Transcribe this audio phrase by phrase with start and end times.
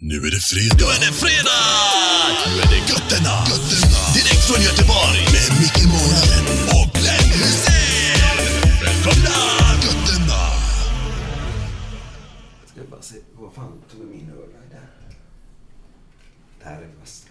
[0.00, 0.76] Nu är det fredag.
[0.78, 1.64] Nu är det fredag!
[2.46, 3.34] Nu är det götterna.
[3.50, 4.00] götterna.
[4.14, 5.20] Direkt från Göteborg.
[5.34, 6.44] Med Micke Månaden
[6.76, 8.38] och Glenn Hysén.
[8.84, 9.38] Välkomna!
[9.84, 10.42] Götterna!
[12.66, 14.88] Ska bara se, vad fan tog jag min öl där?
[16.58, 17.28] Det här är det bästa.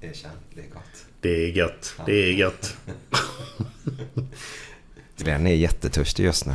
[0.00, 1.04] Erkänn, det är gott.
[1.20, 1.94] Det är gött.
[2.06, 2.76] Det är gött.
[5.16, 6.54] Den är jättetörstig just nu.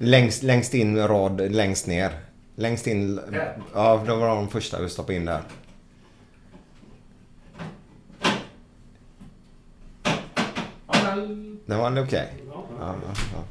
[0.00, 2.10] längst, längst in rad, längst ner.
[2.56, 3.20] Längst in.
[3.74, 5.40] Ja, det var de första vi stoppade in där.
[11.66, 12.28] Det var okej.
[12.48, 12.94] Ja, ja,
[13.34, 13.44] ja.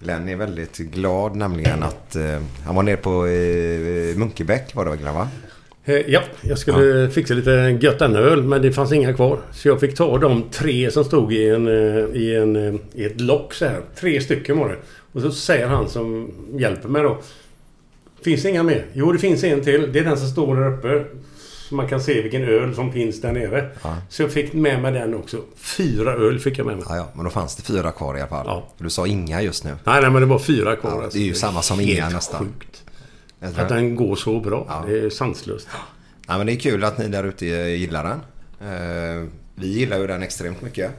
[0.00, 4.90] Glenn är väldigt glad nämligen att eh, han var nere på eh, Munkebäck var det
[4.90, 5.28] väl Glenn va?
[5.84, 9.38] Eh, Ja, jag skulle fixa lite gött öl men det fanns inga kvar.
[9.52, 13.04] Så jag fick ta de tre som stod i, en, eh, i, en, eh, i
[13.04, 13.80] ett lock så här.
[13.96, 14.76] Tre stycken var det.
[15.26, 17.18] Och så säger han som hjälper mig då.
[18.24, 18.86] Finns det inga mer?
[18.92, 19.92] Jo, det finns en till.
[19.92, 21.04] Det är den som står där uppe.
[21.68, 23.70] Så man kan se vilken öl som finns där nere.
[24.08, 25.36] Så jag fick med mig den också.
[25.56, 26.84] Fyra öl fick jag med mig.
[26.88, 28.62] Ja, ja, men då fanns det fyra kvar i alla fall.
[28.78, 29.70] Du sa inga just nu.
[29.84, 30.90] Nej, nej, men det var fyra kvar.
[30.90, 31.18] Ja, alltså.
[31.18, 32.40] det är ju samma som inga nästan.
[32.46, 32.84] Sjukt.
[33.58, 34.84] Att den går så bra.
[34.86, 35.68] Det är sanslöst.
[36.28, 38.20] Ja, men det är kul att ni där ute gillar den.
[38.72, 40.90] Eh, Vi gillar ju den extremt mycket.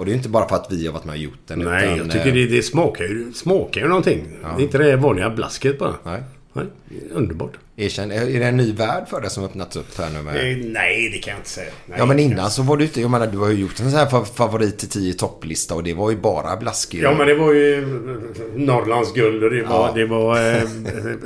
[0.00, 1.58] Och det är inte bara för att vi har varit med och gjort den.
[1.58, 4.26] Nej, utan, jag tycker eh, det, det smakar, ju, smakar ju någonting.
[4.42, 5.94] Det är inte det vanliga blasket bara.
[6.04, 6.22] Nej.
[6.52, 6.66] Nej,
[7.12, 7.52] underbart.
[7.80, 10.36] Erkänn, är det en ny värld för dig som öppnats upp här nu med...
[10.52, 11.70] Eh, Nej, det kan jag inte säga.
[11.86, 13.90] Nej, Ja men innan så var du ute, jag menar du har ju gjort en
[13.90, 17.00] sån här fa- favorit till 10 topplista och det var ju bara blaskig.
[17.02, 17.86] Ja men det var ju
[18.56, 19.92] Norrlands guld och det var, Ja.
[19.94, 20.62] det var eh,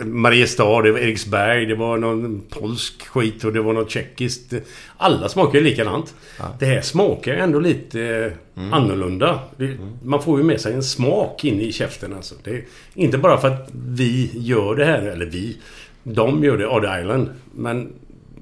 [0.04, 4.52] Mariestad, det var Eriksberg, det var någon polsk skit och det var något tjeckiskt.
[4.96, 6.14] Alla smakar ju likadant.
[6.58, 8.72] Det här smakar ändå lite eh, Mm.
[8.72, 9.38] annorlunda.
[9.56, 12.34] Det, Man får ju med sig en smak in i käften alltså.
[12.44, 12.62] Det är
[12.94, 15.56] inte bara för att vi gör det här, eller vi.
[16.04, 17.30] De gör det, Odd Island.
[17.54, 17.92] Men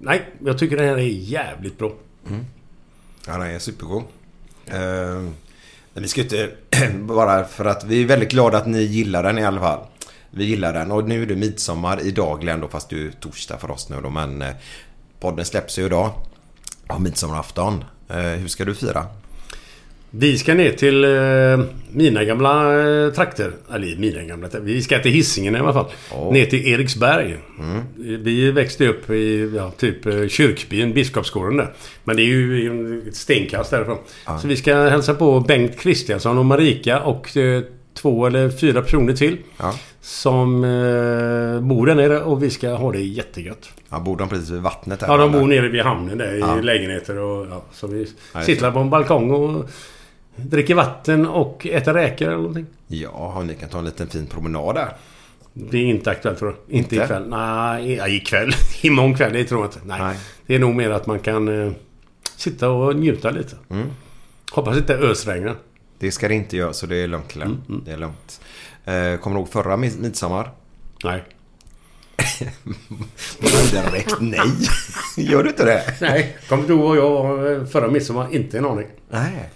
[0.00, 1.92] nej, jag tycker den här är jävligt bra.
[2.28, 2.44] Mm.
[3.26, 4.02] Ja, den är supergod.
[4.68, 5.30] Uh,
[5.92, 6.50] men vi ska inte...
[7.00, 9.86] bara för att vi är väldigt glada att ni gillar den i alla fall.
[10.30, 13.58] Vi gillar den och nu är det midsommar idag Glenn då fast det är torsdag
[13.58, 14.54] för oss nu då men eh,
[15.20, 16.10] podden släpps ju idag.
[16.88, 17.84] Ja, midsommarafton.
[18.08, 19.06] Eh, hur ska du fira?
[20.14, 23.52] Vi ska ner till eh, mina gamla eh, trakter.
[23.74, 24.66] Eller mina gamla trakter.
[24.66, 25.86] Vi ska till Hisingen i alla fall.
[26.14, 26.32] Åh.
[26.32, 27.36] Ner till Eriksberg.
[27.58, 27.82] Mm.
[28.24, 31.72] Vi växte upp i ja, typ eh, kyrkbyn, Biskopsgården där.
[32.04, 33.98] Men det är ju ett stenkast därifrån.
[34.42, 37.28] Så vi ska hälsa på Bengt Kristiansson och Marika och
[37.94, 39.36] två eller fyra personer till.
[39.58, 39.74] Ja.
[40.00, 43.68] Som eh, bor där nere och vi ska ha det jättegött.
[43.90, 45.08] Ja, bor de precis vid vattnet här?
[45.08, 45.40] Ja, de eller?
[45.40, 46.58] bor nere vid hamnen där Ja.
[46.58, 49.70] i lägenheter och ja, så vi Ja, sitter på en balkong och
[50.36, 52.66] dricker vatten och äter räkor eller någonting.
[52.86, 54.96] Ja, ni kan ta en liten fin promenad där.
[55.52, 56.96] Det är inte aktuellt för Inte, Inte?
[57.04, 57.28] ikväll.
[57.28, 58.50] Nej, ja, ikväll.
[58.82, 59.80] Imorgon kväll, det tror jag inte.
[59.84, 60.00] Nej.
[60.00, 60.16] Nej.
[60.46, 61.72] Det är nog mer att man kan eh,
[62.36, 63.56] sitta och njuta lite.
[63.70, 63.86] Mm.
[64.52, 65.54] Hoppas inte ösregnar.
[65.98, 67.62] Det ska det inte göra så det är lugnt Glenn.
[67.68, 68.40] Mm, Det är lugnt.
[68.84, 70.50] Eh, kommer du ihåg förra mid- midsommar?
[71.04, 71.24] Nej.
[73.72, 74.40] Direkt nej.
[75.16, 75.94] Gör du inte det?
[76.00, 76.36] Nej.
[76.48, 78.28] Kommer du och jag eh, förra midsommar?
[78.34, 78.86] Inte en aning.
[79.10, 79.50] Nej.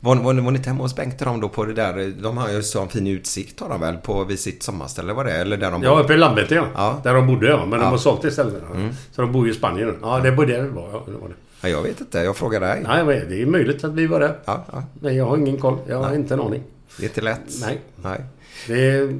[0.00, 2.12] Var, var, var ni inte hemma hos Bengt de då på det där?
[2.22, 5.24] De har ju så en fin utsikt har de väl på vid sitt sommarställe var
[5.24, 5.32] det?
[5.32, 6.64] Eller där de Ja, uppe i Landvetter ja.
[6.74, 7.00] Ja.
[7.04, 7.66] Där de bodde ja.
[7.66, 7.84] Men Ja.
[7.84, 8.62] de har sålt det istället.
[8.74, 8.90] Mm.
[9.12, 9.96] Så de bor ju i Spanien.
[10.02, 10.88] Ja, det var det det var.
[10.92, 11.34] Ja, det var det.
[11.60, 12.18] Ja, jag vet inte.
[12.18, 12.82] Jag frågar dig.
[12.88, 14.38] Nej, men det är möjligt att vi var där.
[14.44, 14.82] Ja, ja.
[15.00, 15.78] Men jag har ingen koll.
[15.88, 16.16] Jag har Nej.
[16.18, 16.62] inte en aning.
[16.96, 17.40] Det är inte lätt.
[17.60, 17.80] Nej.
[18.02, 18.20] Nej.
[18.66, 19.18] Det är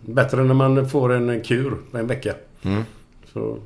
[0.00, 2.34] bättre när man får en kur på en vecka.
[2.62, 2.82] Mm.
[3.32, 3.58] Så...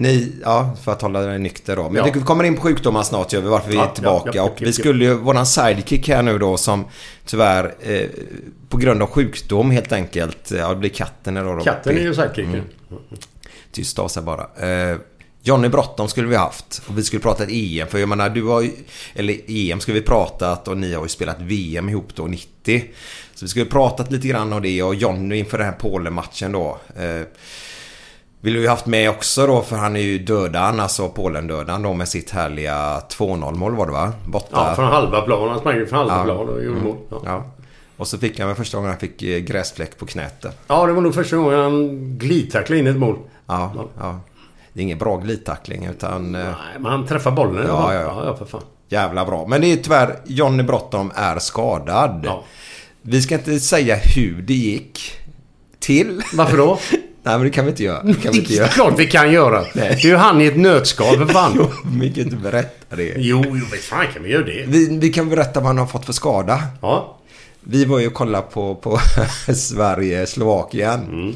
[0.00, 1.82] Ni, ja, för att hålla dig nykter då.
[1.90, 2.12] Men Ja.
[2.14, 4.30] vi kommer in på sjukdomar snart gör vi, varför vi Ja, är tillbaka.
[4.34, 6.84] ja, och vi skulle ju, våran sidekick här nu då som
[7.26, 8.06] tyvärr eh,
[8.68, 10.50] på grund av sjukdom helt enkelt.
[10.50, 11.64] Ja, det blir katten idag då.
[11.64, 12.50] Katten är ju sidekicken.
[12.54, 12.64] Mm.
[13.72, 14.70] Tyst av sig bara.
[14.90, 14.96] Eh,
[15.42, 16.82] Johnny Bråttom skulle vi haft.
[16.88, 17.88] Och vi skulle prata ett EM.
[17.88, 18.70] För jag menar, du har ju...
[19.14, 22.84] Eller EM skulle vi pratat och ni har ju spelat VM ihop då 90.
[23.34, 26.78] Så vi skulle pratat lite grann om det och Johnny inför den här Polen-matchen då.
[26.96, 27.22] Eh,
[28.40, 31.94] vill vi ju haft med också då för han är ju dödan, alltså Polen-dödan då
[31.94, 34.12] med sitt härliga 2-0 mål var det va?
[34.26, 34.48] Borta.
[34.68, 35.48] Ja, från halva plan.
[35.48, 36.24] Han sprang ju från halva Ja.
[36.24, 36.84] plan och gjorde Mm.
[36.84, 36.96] mål.
[37.10, 37.20] Ja.
[37.24, 37.44] Ja.
[37.96, 40.92] Och så fick han väl första gången han fick eh, gräsfläck på knät ja, det
[40.92, 43.18] var nog första gången han glidtacklade in ett mål.
[43.46, 44.20] Ja, ja.
[44.72, 46.34] Det är ingen bra glidtackling utan...
[46.34, 48.06] eh, Nej, men han träffade bollen Ja, ja, ja.
[48.16, 48.62] ja, ja, för fan.
[48.88, 49.46] Jävla bra.
[49.46, 52.20] Men det är tyvärr, Johnny Bråttom är skadad.
[52.24, 52.44] Ja.
[53.02, 55.00] Vi ska inte säga hur det gick
[55.78, 56.22] till.
[56.34, 56.78] Varför då?
[57.28, 58.02] Nej men det kan vi inte göra.
[58.02, 58.68] Det kan vi inte göra.
[58.68, 59.60] klart vi kan göra.
[59.60, 59.98] Nej.
[60.02, 61.68] Det är ju han i ett nötskal för fan.
[62.00, 63.14] Vi kan inte berätta det.
[63.16, 64.64] Jo, jo, visst fan kan vi göra det.
[64.68, 66.62] Vi, vi kan berätta vad han har fått för skada.
[66.82, 67.18] Ja.
[67.60, 68.98] Vi var ju och kollade på, på
[69.54, 71.00] Sverige-Slovakien.
[71.00, 71.34] Mm.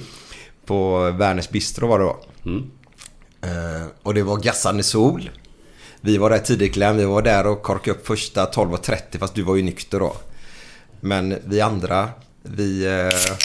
[0.67, 2.17] På Werners Bistro var det då.
[3.49, 5.31] Eh, och det var gassande sol.
[6.01, 6.97] Vi var där tidigt Glenn.
[6.97, 10.17] Vi var där och korkade upp första 12.30 fast du var ju nykter då.
[11.01, 12.09] Men vi andra,
[12.43, 12.87] vi...
[12.87, 13.37] eh,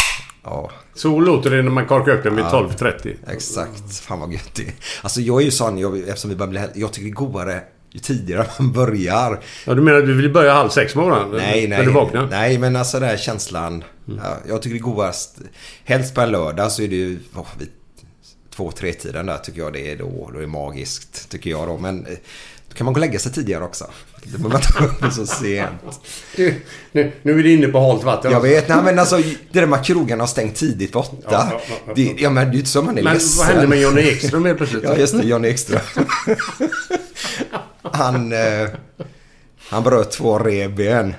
[0.44, 2.70] ja, Så låter det när man korkar upp den vid Ja.
[2.80, 3.16] 12.30.
[3.28, 4.00] exakt.
[4.00, 4.74] Fan vad gött det är.
[5.02, 6.82] Alltså jag är ju sån, jag, eftersom vi börjar bli...
[6.82, 7.62] Jag tycker det är godare
[7.92, 9.40] ju tidigare man börjar.
[9.66, 11.30] Ja, du menar att du vill börja halv sex på morgonen?
[11.32, 11.78] Nej, nej.
[11.78, 12.28] När du vaknar?
[12.28, 13.84] Nej, men alltså den här känslan.
[14.06, 15.38] Ja, jag tycker det är godast.
[15.84, 17.20] Helst på en lördag så är det ju...
[17.36, 17.70] Oh, vid
[18.56, 20.30] två, tre tiden där tycker jag det är då.
[20.34, 21.78] Då är det magiskt, tycker jag då.
[21.78, 22.18] Men eh,
[22.78, 23.86] kan man gå och lägga sig tidigare också.
[24.24, 25.72] Det behöver man inte gå upp så sent.
[26.36, 28.32] Du, nu, nu är du inne på halt vatten.
[28.32, 31.18] Jag vet, nej men alltså det där med att krogarna har stängt tidigt på åtta.
[31.24, 31.94] Ja, ja, ja, ja.
[31.96, 33.38] Det, ja men det är ju inte så man är Men ledsen.
[33.38, 34.84] vad hände med Johnny Ekström helt plötsligt?
[34.84, 35.28] Ja, just det.
[35.28, 35.82] Johnny Ekström.
[37.82, 38.68] han, eh,
[39.70, 41.14] han bröt två revben.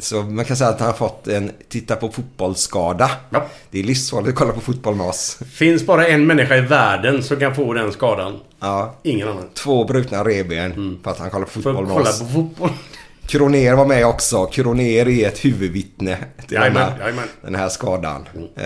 [0.00, 3.10] Så man kan säga att han har fått en titta på fotbollsskada.
[3.30, 3.46] Ja.
[3.70, 5.38] Det är livsfarligt att kolla på fotboll med oss.
[5.52, 8.38] finns bara en människa i världen som kan få den skadan.
[8.60, 8.94] Ja.
[9.02, 9.44] Ingen annan.
[9.54, 12.18] Två brutna revben för att han kollar på fotboll med kolla oss.
[12.20, 12.70] på fotboll.
[13.26, 14.46] Kroner var med också.
[14.46, 17.28] Kroner är ett huvudvittne till den Jajamän, här, jajamän.
[17.42, 18.28] den här skadan.
[18.56, 18.64] Eh,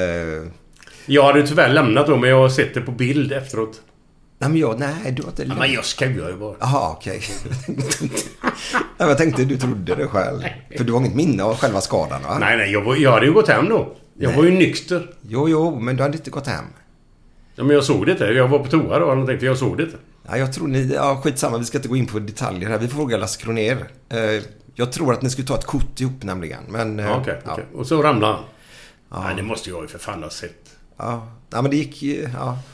[1.06, 3.80] Jag hade tyvärr lämnat då, men jag har sett det på bild efteråt.
[4.42, 6.54] Nej men jag, nej du har inte Ja, men jag skojar ju bara.
[6.60, 7.22] Jaha, okej.
[8.98, 10.42] Nej, jag tänkte du trodde det själv.
[10.76, 12.38] För du har inget minne av själva skadan va?
[12.40, 13.96] Nej, nej, jag, var, jag hade ju gått hem då.
[14.18, 14.36] Jag Nej.
[14.36, 15.10] var ju nykter.
[15.28, 16.64] Jo, jo, men du hade inte gått hem.
[17.54, 18.24] Ja, men jag såg det inte.
[18.24, 19.96] Jag var på toa då och tänkte jag såg det inte.
[20.28, 20.92] Ja, jag tror ni...
[20.94, 21.58] Ja, skitsamma.
[21.58, 22.78] Vi ska inte gå in på detaljer här.
[22.78, 23.88] Vi får fråga Lasse Kronér.
[24.08, 24.42] Eh,
[24.74, 26.62] jag tror att ni skulle ta ett kort ihop nämligen.
[26.68, 26.98] Men...
[26.98, 27.52] eh, Ja, Okej, ja.
[27.52, 27.64] okej.
[27.74, 29.24] Och så ramlade han.
[29.24, 30.71] Nej, det måste jag ju för fan ha sett.
[30.96, 31.28] Ja.
[31.50, 32.02] ja, men det gick...
[32.02, 32.18] Ja,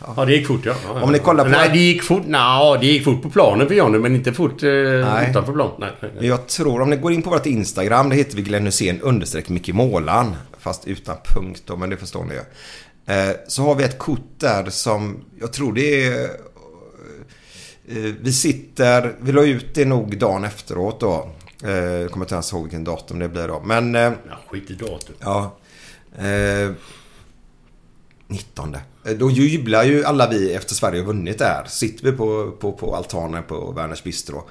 [0.01, 0.15] ja.
[0.17, 0.75] Ja, det gick fort ja.
[0.85, 2.23] ja Om ni kollar på- Nej, det gick fort.
[2.27, 5.31] Nå, det gick fort på planen för Johnny, men inte fort eh, Nej.
[5.31, 5.71] utanför plan.
[5.79, 6.29] Nej, nej, Men nej.
[6.29, 9.49] jag tror, om ni går in på vårt Instagram, det heter vi Glenn Hysén understreck
[9.49, 10.37] Micke Målan.
[10.59, 12.41] Fast utan punkt då, men det förstår ni ju.
[13.15, 16.25] Eh, så har vi ett kort där som, jag tror det är...
[17.89, 21.29] Eh, vi sitter, vi la ut det nog dagen efteråt då.
[21.65, 23.61] Eh, jag kommer inte ens ihåg vilken datum det blir då.
[23.65, 25.15] Men, eh, Ja, skit i datum.
[25.21, 25.57] ja.
[26.19, 26.71] Eh,
[28.29, 28.77] 19.
[29.07, 31.65] Eh, Då jublar ju alla vi efter Sverige har vunnit där.
[31.69, 34.49] Sitter vi på, på, på altanen på Werners Bistro.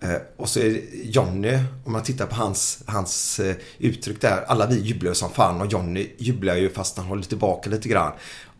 [0.00, 4.44] Eh, och så är Jonny, om man tittar på hans, hans eh, uttryck där.
[4.46, 7.88] Alla vi jublar ju som fan och Jonny jublar ju fast han håller tillbaka lite
[7.88, 8.12] grann.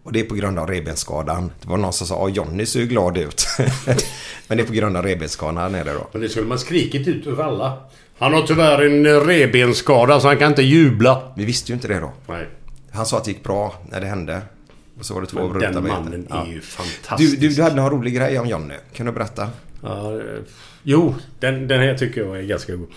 [0.02, 1.50] Och det är på grund av revbensskadan.
[1.62, 3.46] Det var någon som sa att Jonny ser ju glad ut.
[4.48, 6.08] Men det är på grund av revbensskadan här nere då.
[6.12, 7.78] Men det skulle man skrikit ut över alla.
[8.18, 11.32] Han har tyvärr en revbensskada så han kan inte jubla.
[11.36, 12.12] Vi visste ju inte det då.
[12.28, 12.48] Nej.
[12.92, 14.42] Han sa att det gick bra när det hände.
[15.04, 16.42] Så var det två Men ruta den mannen Ja.
[16.42, 17.40] är ju Du, fantastisk.
[17.40, 18.74] du, du hade någon rolig grej om Jonny.
[18.92, 19.48] Kan du berätta?
[19.82, 20.20] Ja, eh,
[20.82, 22.88] jo, den, den här tycker jag är ganska god.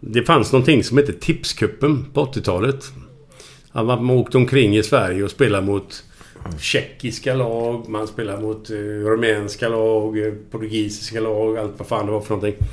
[0.00, 2.84] Det fanns någonting som hette Tipskuppen på 80-talet.
[3.72, 6.04] Ja, Man åkte omkring i Sverige och spelade mot
[6.58, 12.12] tjeckiska lag, man spelade mot eh, rumänska lag, eh, portugisiska lag, allt vad fan det
[12.12, 12.66] var för någonting.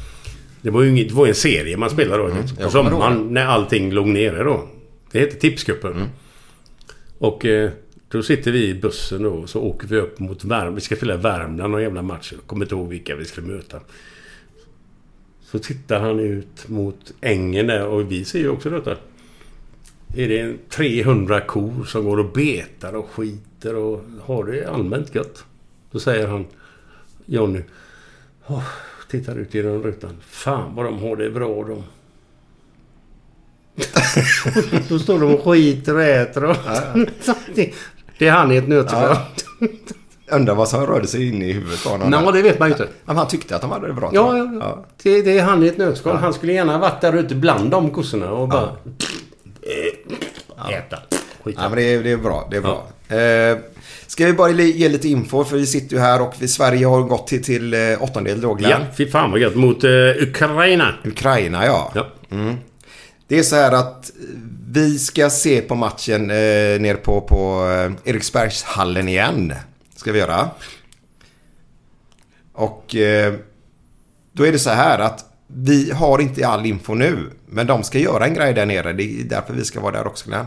[0.62, 2.30] Det var ju inget, det var en serie man spelade då.
[2.30, 4.68] på Mm, kommer ihåg sommaren när allting låg nere då.
[5.12, 5.92] Det hette Tipskuppen.
[5.92, 6.08] Mm.
[7.20, 7.72] Och eh,
[8.10, 10.76] då sitter vi i bussen då och så åker vi upp mot Värmland.
[10.76, 12.32] Vi ska spela Värmland någon jävla match.
[12.32, 13.80] Jag kommer inte ihåg vilka vi skulle möta.
[15.42, 18.98] Så tittar han ut mot ängen där och vi ser ju också detta.
[20.16, 25.16] Är det en 300 kor som går och betar och skiter och har det allmänt
[25.16, 25.46] gött.
[25.92, 26.46] Då säger han
[27.26, 27.62] Jonny.
[28.48, 28.68] Oh,
[29.10, 30.18] tittar ut genom rutan.
[30.22, 31.84] Fan vad de har det bra de.
[34.90, 36.56] Då står de och skiter och äter och...
[38.20, 39.16] det är han i ett nötskal.
[40.32, 42.10] Undrar vad som rörde sig in i huvudet på honom.
[42.10, 42.32] Nej, där.
[42.32, 42.84] det vet man ju inte.
[42.84, 44.12] Ja, men han tyckte att de hade det bra.
[44.14, 44.86] Ja, ja, ja.
[45.04, 46.18] Det, det är han i ett nötskal.
[46.18, 48.70] Han skulle gärna varit där ute bland de kossorna och bara...
[50.70, 50.98] Äta.
[51.44, 51.62] Skita.
[51.62, 52.48] Ja, men det är, det är bra.
[52.52, 52.88] Det är bra.
[53.18, 53.58] Eh,
[54.08, 55.44] ska vi bara ge lite info?
[55.44, 58.54] För vi sitter ju här och vi, Sverige har gått till, till eh, åttondel då,
[58.54, 58.72] Glenn.
[58.72, 59.56] Ja, fy fan vad gött.
[59.56, 59.90] Mot uh,
[60.22, 60.94] Ukraina.
[61.06, 61.92] Ukraina, ja.
[61.96, 62.08] Ja.
[62.32, 62.56] Mm.
[63.28, 64.12] Det är så här att
[64.72, 69.54] vi ska se på matchen eh, nere på, på eh, Eriksbergshallen igen.
[69.96, 70.50] Ska vi göra.
[72.54, 73.34] Och eh,
[74.34, 77.30] då är det så här att vi har inte all info nu.
[77.46, 78.94] Men de ska göra en grej där nere.
[78.94, 80.46] Det är därför vi ska vara där också Glenn.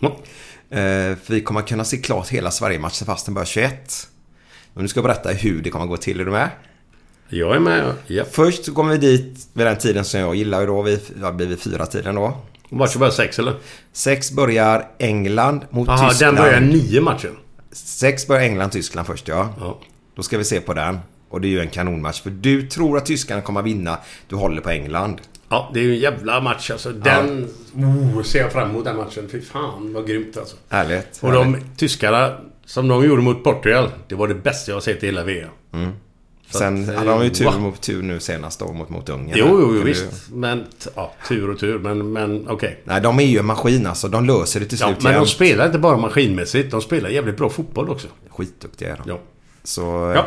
[0.00, 0.08] Ja.
[0.70, 4.08] Eh, för vi kommer kunna se klart hela Sverige-matchen fast den börjar 21.
[4.74, 6.20] Men nu ska berätta hur det kommer gå till.
[6.20, 6.50] Är du med?
[7.28, 7.94] Jag är med.
[8.06, 8.24] Ja.
[8.30, 10.82] Först så kommer vi dit vid den tiden som jag gillar ju då.
[10.82, 12.38] Vi, det blir vid fyra tiden då.
[12.78, 13.54] Matchen börjar sex eller?
[13.92, 16.36] Sex börjar England mot Jaha, Tyskland.
[16.36, 17.36] den börjar nio matchen.
[17.72, 19.54] Sex börjar England-Tyskland först ja.
[19.60, 19.80] Ja.
[20.16, 20.98] Då ska vi se på den.
[21.28, 22.22] Och det är ju en kanonmatch.
[22.22, 23.98] För du tror att tyskarna kommer att vinna.
[24.28, 25.20] Du håller på England.
[25.48, 26.92] Ja, det är ju en jävla match alltså.
[26.92, 27.48] Den...
[27.74, 29.28] Oh, ser jag fram emot den matchen.
[29.32, 30.56] Fy fan vad grymt alltså.
[30.68, 31.18] Härligt.
[31.20, 33.90] Och de tyskarna som de gjorde mot Portugal.
[34.08, 35.50] Det var det bästa jag sett i hela VM.
[35.70, 35.76] Så
[36.50, 37.60] Sen att, hade de ju tur wow.
[37.60, 39.38] mot tur nu senast då mot, mot Ungern.
[39.38, 40.04] Jo, jo, jo visst.
[40.32, 41.78] Men t- ja, tur och tur.
[41.78, 42.80] Men, men okej.
[42.84, 44.08] Nej, de är ju en maskin alltså.
[44.08, 45.28] De löser det till Ja, slut men de jämt.
[45.30, 46.70] spelar inte bara maskinmässigt.
[46.70, 48.08] De spelar jävligt bra fotboll också.
[48.30, 49.08] Skitduktiga är de.
[49.10, 49.20] Ja.
[49.66, 50.26] Så, Ja.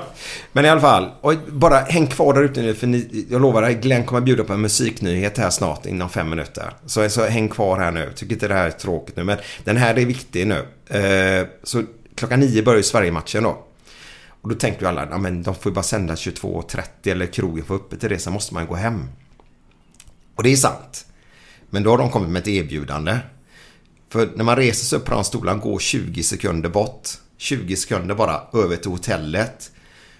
[0.51, 3.61] Men i alla fall, och bara häng kvar där ute nu för ni, jag lovar
[3.61, 6.73] dig, Glenn kommer bjuda på en musiknyhet här snart inom fem minuter.
[6.85, 8.11] Så, så häng kvar här nu.
[8.15, 10.65] Tycker inte det här är tråkigt nu, men den här är viktig nu.
[10.99, 11.83] Eh, så
[12.15, 13.63] klockan nio börjar ju Sverige-matchen då.
[14.47, 17.65] Och då tänker ju alla, ja men de får ju bara sända 22.30 eller krogen
[17.65, 19.09] får öppet till det, sen måste man gå hem.
[20.35, 21.05] Och det är sant.
[21.69, 23.17] Men då har de kommit med ett erbjudande.
[24.09, 27.09] För när man reser sig upp på de stolarna går 20 sekunder bort.
[27.37, 29.71] 20 sekunder bara över till hotellet.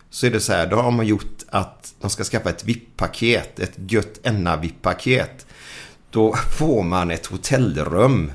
[0.09, 3.59] Så är det så här, då har man gjort att de ska skaffa ett VIP-paket.
[3.59, 5.45] Ett gött enna-VIP-paket.
[6.09, 8.31] Då får man ett hotellrum.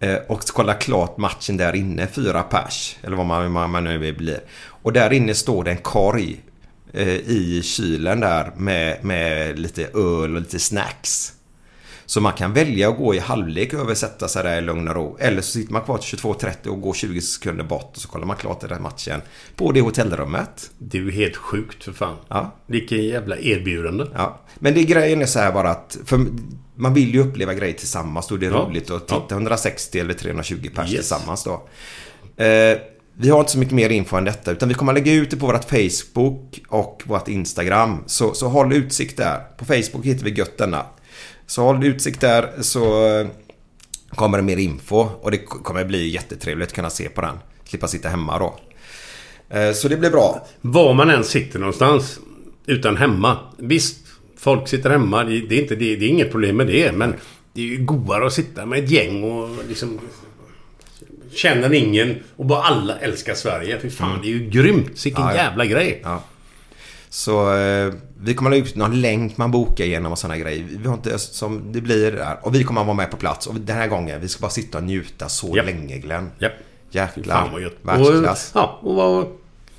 [0.00, 2.96] Eh, och kolla klart matchen där inne, fyra pers.
[3.02, 4.40] Eller vad man, man, man nu blir.
[4.86, 6.40] Och där inne står det en korg
[6.92, 11.32] eh, i kylen där med, med lite öl och lite snacks.
[12.06, 14.94] Så man kan välja att gå i halvlek och översätta sig där i lugn och
[14.94, 15.16] ro.
[15.20, 18.26] Eller så sitter man kvar till 22.30 och går 20 sekunder bort och så kollar
[18.26, 19.20] man klart den där matchen
[19.56, 20.70] på det hotellrummet.
[20.78, 22.16] Det är ju helt sjukt för fan.
[22.28, 22.54] Ja.
[22.66, 24.04] Vilken jävla erbjudande.
[24.14, 24.40] Ja.
[24.58, 26.26] Men det grejen är så här bara att för
[26.74, 28.26] man vill ju uppleva grejer tillsammans.
[28.28, 28.56] Då det är Ja.
[28.68, 29.36] roligt att titta Ja.
[29.36, 31.00] 160 eller 320 pers Yes.
[31.00, 31.68] tillsammans då.
[32.44, 32.78] Eh,
[33.18, 35.30] vi har inte så mycket mer info än detta utan vi kommer att lägga ut
[35.30, 38.04] det på vårt Facebook och vårt Instagram.
[38.06, 39.40] Så, så håll utsikt där.
[39.56, 40.86] På Facebook hittar vi gött denna.
[41.46, 43.26] Så håll utsikt där så eh,
[44.08, 47.38] kommer det mer info och det kommer bli jättetrevligt att kunna se på den.
[47.64, 48.58] Slippa sitta hemma då.
[49.56, 50.46] Eh, så det blir bra.
[50.60, 52.18] Var man än sitter någonstans.
[52.66, 53.38] Utan hemma.
[53.58, 53.98] Visst,
[54.38, 55.24] folk sitter hemma.
[55.24, 56.92] Det, är, inte, det, det är inget problem med det.
[56.92, 57.14] Men
[57.52, 60.00] det är ju godare att sitta med ett gäng och liksom...
[61.36, 63.78] Känner ingen och bara alla älskar Sverige.
[63.82, 65.06] Fy fan, det är ju grymt.
[65.06, 65.36] Vilken Ja, ja.
[65.36, 66.00] jävla grej.
[66.04, 66.22] Ja.
[67.08, 70.64] Så eh, vi kommer att lägga ut någon länk man bokar igenom och sådana grejer.
[70.70, 72.36] Vi har inte som det blir där.
[72.42, 73.46] Och vi kommer att vara med på plats.
[73.46, 75.66] Och den här gången, vi ska bara sitta och njuta så Japp.
[75.66, 76.30] länge Glenn.
[76.38, 76.52] Japp.
[76.90, 77.68] Jäklar.
[77.82, 78.50] Världsklass.
[78.54, 79.26] Och, ja, och vad...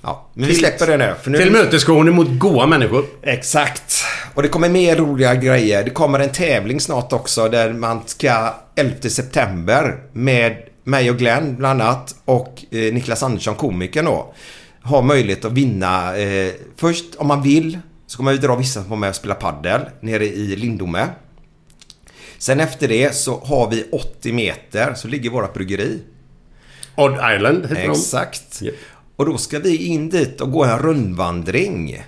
[0.02, 1.14] Ja, men vi släpper det nu.
[1.22, 3.06] För nu Tillmötesgående mot goa människor.
[3.22, 3.94] Exakt.
[4.34, 5.84] Och det kommer mer roliga grejer.
[5.84, 10.58] Det kommer en tävling snart också där man ska 11 september med
[10.88, 14.34] mig och Glenn bland annat och eh, Niklas Andersson, komikern då.
[14.84, 16.18] Ha möjlighet att vinna.
[16.18, 19.36] Eh, först om man vill så kommer vi dra vissa som var med och spela
[19.36, 21.08] paddel nere i Lindome.
[22.38, 26.00] Sen efter det så har vi 80 meter så ligger vårt bryggeri.
[26.96, 28.62] Odd Island heter Exakt.
[28.62, 28.76] Japp.
[29.16, 32.04] Och då ska vi in dit och gå en rundvandring.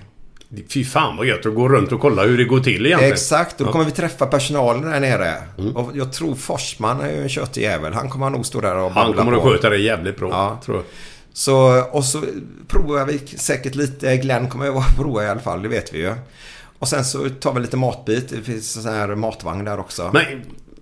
[0.70, 3.12] Fy fan vad gött att gå runt och kolla hur det går till egentligen.
[3.14, 3.72] Exakt, då Ja.
[3.72, 5.34] kommer vi träffa personalen där nere.
[5.58, 5.76] Mm.
[5.76, 7.92] Och jag tror Forsman är ju en köttig jävel.
[7.94, 9.48] Han kommer nog stå där och Han kommer att på.
[9.50, 10.28] sköta det jävligt bra.
[10.30, 10.60] Ja.
[10.64, 10.84] Tror jag.
[11.32, 12.22] Så, och så
[12.68, 14.16] provar vi säkert lite.
[14.16, 16.14] Glenn kommer ju vara prova i alla fall, det vet vi ju.
[16.78, 18.28] Och sen så tar vi lite matbit.
[18.28, 20.10] Det finns en sån här matvagn där också.
[20.12, 20.24] Men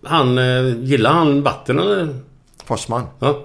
[0.04, 0.38] han...
[0.38, 2.16] eh, Gillar han vatten eller?
[2.64, 3.02] Forsman.
[3.18, 3.44] Ja.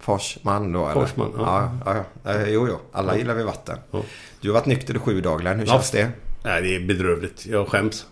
[0.00, 0.92] Forsman då eller?
[1.00, 1.72] Forsman, ja.
[1.84, 1.94] ja.
[1.94, 2.30] ja, ja.
[2.34, 2.78] Eh, Jo, jo.
[2.92, 3.78] Alla gillar vi vatten.
[3.90, 4.02] Ja.
[4.40, 5.58] Du har varit nykter i sju dagar Glenn.
[5.58, 5.72] Hur Ja.
[5.72, 6.08] känns det?
[6.44, 7.46] Nej, det är bedrövligt.
[7.46, 8.06] Jag skäms.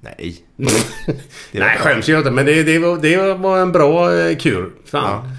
[0.00, 0.36] Nej.
[1.52, 2.30] Nej, skäms jag inte.
[2.30, 4.70] Men det, det, var, det var en bra eh, kur.
[4.84, 5.30] Fan.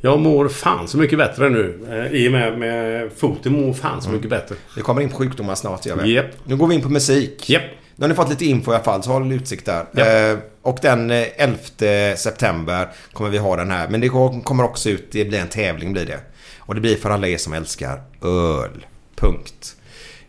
[0.00, 1.86] Jag mår fan så mycket bättre nu.
[1.90, 4.54] Eh, I och med, med foten mår fan så mycket bättre.
[4.76, 6.14] Vi kommer in på sjukdomar snart gör vi.
[6.14, 6.26] Japp.
[6.44, 7.50] Nu går vi in på musik.
[7.50, 7.62] Japp.
[7.98, 9.86] Nu har ni fått lite info i alla fall, så håll utsikt där.
[9.92, 10.38] Japp.
[10.38, 13.88] Eh, och den eh, 11 september kommer vi ha den här.
[13.88, 14.08] Men det
[14.44, 16.20] kommer också ut, det blir en tävling blir det.
[16.58, 18.86] Och det blir för alla er som älskar öl.
[19.16, 19.76] Punkt.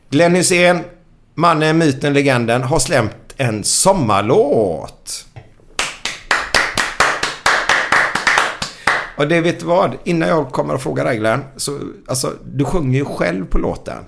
[0.10, 0.84] Glenn Hysén,
[1.34, 5.26] mannen, myten, legenden, har släppt en sommarlåt.
[9.18, 9.96] Och det vet du vad?
[10.04, 11.44] Innan jag kommer att fråga dig Glenn.
[11.56, 14.04] Så, alltså, du sjunger ju själv på låten.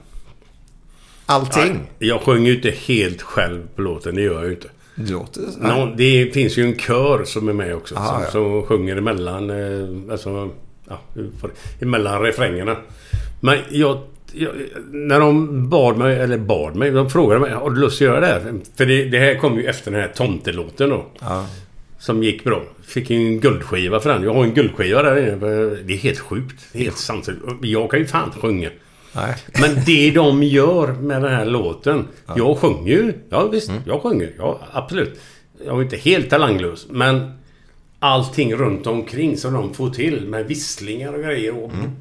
[1.29, 1.79] Allting.
[1.99, 4.15] Jag sjunger ju inte helt själv på låten.
[4.15, 4.67] Det gör jag ju inte.
[4.95, 5.41] Det låter...
[5.59, 7.95] Nå, det finns ju en kör som är med också.
[7.95, 8.29] Aha, som, ja.
[8.29, 9.49] som sjunger emellan...
[9.49, 10.49] Eh, alltså,
[10.87, 10.99] ja,
[11.79, 12.77] emellan refrängerna.
[13.39, 14.01] Men jag,
[14.33, 14.51] jag...
[14.91, 18.19] När de bad mig, eller bad mig, de frågade mig har du lust att göra
[18.19, 18.53] det här?
[18.75, 21.05] För det, det här kom ju efter den här tomtelåten då.
[21.19, 21.45] Ja.
[21.99, 22.63] Som gick bra.
[22.83, 24.23] Fick en guldskiva för den.
[24.23, 25.35] Jag har en guldskiva där inne.
[25.83, 26.75] Det är helt sjukt.
[26.75, 27.41] Helt sanslöst.
[27.61, 28.69] Jag kan ju fan inte sjunga.
[29.15, 29.35] Nej.
[29.61, 32.07] Men det de gör med den här låten.
[32.37, 33.13] Jag sjunger ju.
[33.29, 33.81] Ja visst, Mm.
[33.85, 34.33] jag sjunger.
[34.37, 35.19] Ja, absolut.
[35.65, 36.87] Jag är inte helt talanglös.
[36.89, 37.31] Men
[37.99, 41.63] allting runt omkring som de får till med visslingar och grejer.
[41.63, 41.91] Och Mm.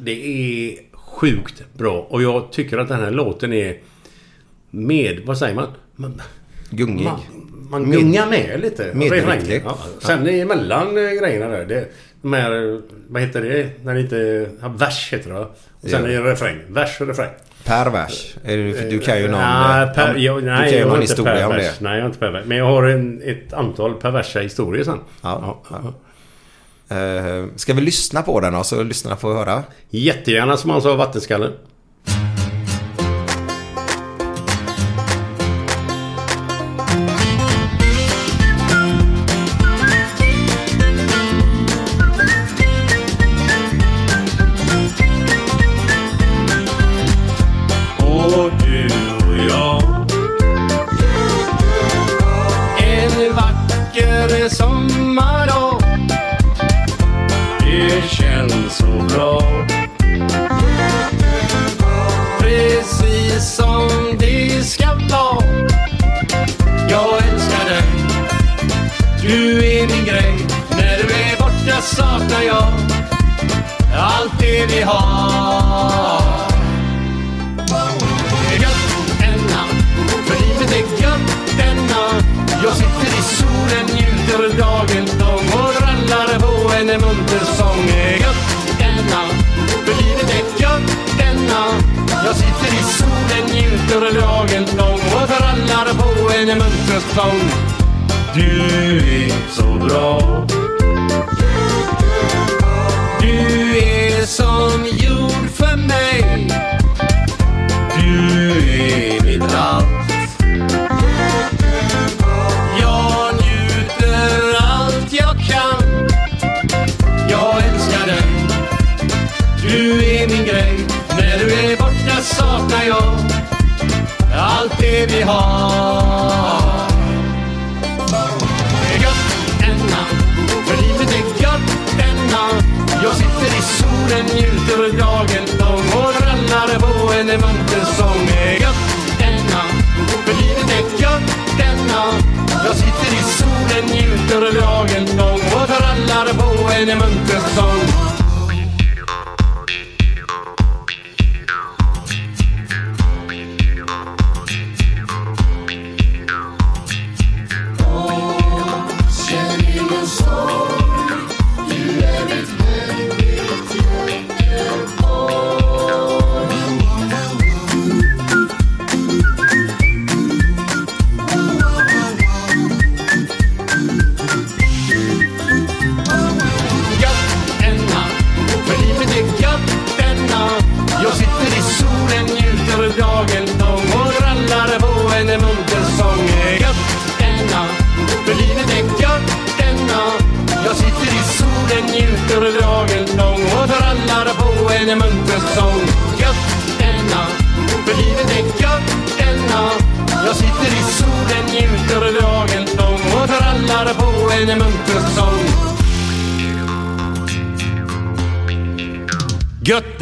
[0.00, 2.06] Det är sjukt bra.
[2.10, 3.76] Och jag tycker att den här låten är
[4.70, 5.20] med...
[5.24, 5.68] Vad säger man?
[5.96, 6.22] man
[6.70, 7.04] Gungig.
[7.04, 7.20] Man,
[7.70, 8.90] man gungar med lite.
[8.92, 9.60] Refrängen.
[9.64, 9.78] Ja.
[10.00, 11.66] Sen emellan eh, grejerna där.
[11.66, 11.88] Det,
[12.22, 12.72] de här...
[12.74, 12.78] eh,
[13.08, 13.70] Vad heter det?
[13.84, 14.50] När det inte...
[14.62, 15.38] Ja, vers heter det?
[15.40, 15.98] Och sen Ja.
[15.98, 16.58] är det refräng.
[16.68, 17.30] Vers och refräng.
[17.64, 18.34] Per vers.
[18.44, 19.40] Är det, du kan ju någon...
[19.40, 21.78] Nej, eh, per, ja, jag, du nej, kan ju någon historia om pervers.
[21.78, 21.84] det.
[21.84, 22.44] Nej, jag har inte pervers.
[22.46, 24.98] Men jag har en, ett antal perversa historier sen.
[25.22, 25.94] Ja, ja.
[26.96, 29.62] Eh, ska vi lyssna på den då, så lyssnarna får höra?
[29.90, 31.50] Jättegärna som han sa, vattenskalle.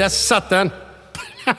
[0.08, 0.70] Där satt den!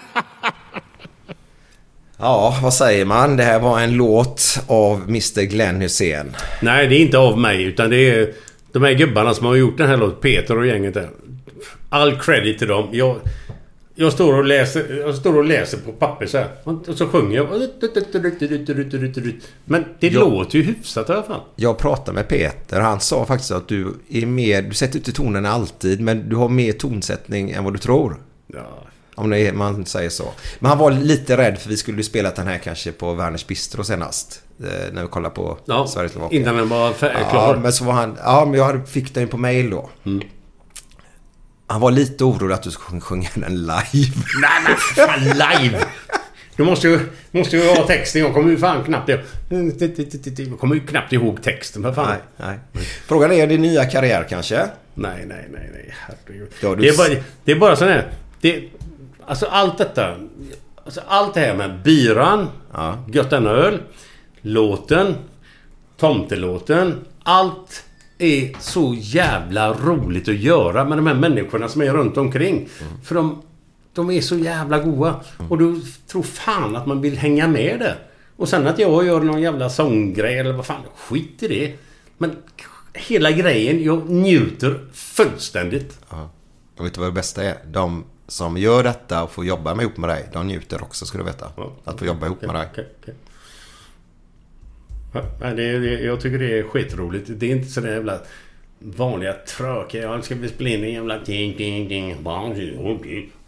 [2.22, 3.38] Ja, vad säger man?
[3.38, 6.36] Det här var en låt av Mr Glenn Hussein.
[6.62, 8.34] Nej, det är inte av mig utan det är
[8.72, 10.20] de här gubbarna som har gjort den här låten.
[10.22, 11.10] Peter och gänget där.
[11.90, 12.90] All credit till dem.
[12.92, 13.20] Jag,
[13.96, 16.48] jag, står och läser, jag står och läser på papper så här.
[16.64, 17.50] Och så sjunger jag.
[19.66, 20.20] Men det Ja.
[20.20, 21.42] låter ju hyfsat i alla fall.
[21.56, 22.80] Jag pratade med Peter.
[22.80, 24.62] Han sa faktiskt att du är mer...
[24.62, 28.16] Du sätter inte tonen alltid, men du har mer tonsättning än vad du tror.
[28.54, 28.84] Ja.
[29.16, 30.32] Om det är, man säger så.
[30.60, 33.48] Men han var lite rädd för vi skulle ju spelat den här kanske på Werners
[33.48, 34.42] Bistro senast.
[34.64, 36.42] Eh, när vi kollade på Ja, Sverige-Slovakien.
[36.42, 37.56] innan den var fär- Ja, klar.
[37.56, 38.18] men så var han...
[38.24, 39.90] Ja, men jag fick den på mail då.
[41.68, 43.74] Han var lite orolig att du skulle sjunga den live.
[44.42, 45.80] Nej men fan live!
[46.56, 47.00] Du måste ju,
[47.32, 48.22] måste ju ha texten.
[48.22, 49.10] Jag kommer ju fan knappt...
[49.10, 52.08] Jag kommer ju knappt ihåg texten för fan.
[52.38, 52.84] Nej, nej.
[53.08, 54.56] Frågan är din nya karriär kanske?
[54.94, 55.94] Nej, nej, nej, nej.
[56.08, 56.50] Herregud.
[56.62, 58.12] Ja, du- det, är bara, det är bara sån här...
[58.42, 58.70] Det,
[59.26, 60.16] alltså allt detta...
[60.86, 62.98] Alltså allt det här med byran, Ja.
[63.14, 63.80] Gött denna öl,
[64.42, 65.16] låten,
[65.98, 66.96] tomtelåten.
[67.24, 67.84] Allt
[68.18, 72.70] är så jävla roligt att göra med de här människorna som är runt omkring.
[73.04, 73.42] För de,
[73.94, 75.16] de är så jävla goa.
[75.50, 77.96] Och du tror fan att man vill hänga med där.
[78.36, 80.82] Och sen att jag gör någon jävla sånggrej eller vad fan.
[80.96, 81.74] Skit i det.
[82.18, 82.36] Men
[82.94, 86.00] hela grejen, jag njuter fullständigt.
[86.10, 86.30] Ja.
[86.78, 87.58] Och vet du vad det bästa är?
[87.66, 91.24] De som gör detta och får jobba ihop med dig, de njuter också ska du
[91.24, 91.52] veta.
[91.58, 91.72] Ja.
[91.86, 92.68] Att få jobba ihop med dig.
[95.14, 97.26] Ja, det, det, jag tycker det är skitroligt.
[97.30, 98.20] Det är inte sådär jävla
[98.80, 100.02] vanliga tråkiga...
[100.02, 102.18] Ja, ska vi spela in en jävla ding, ding, ding.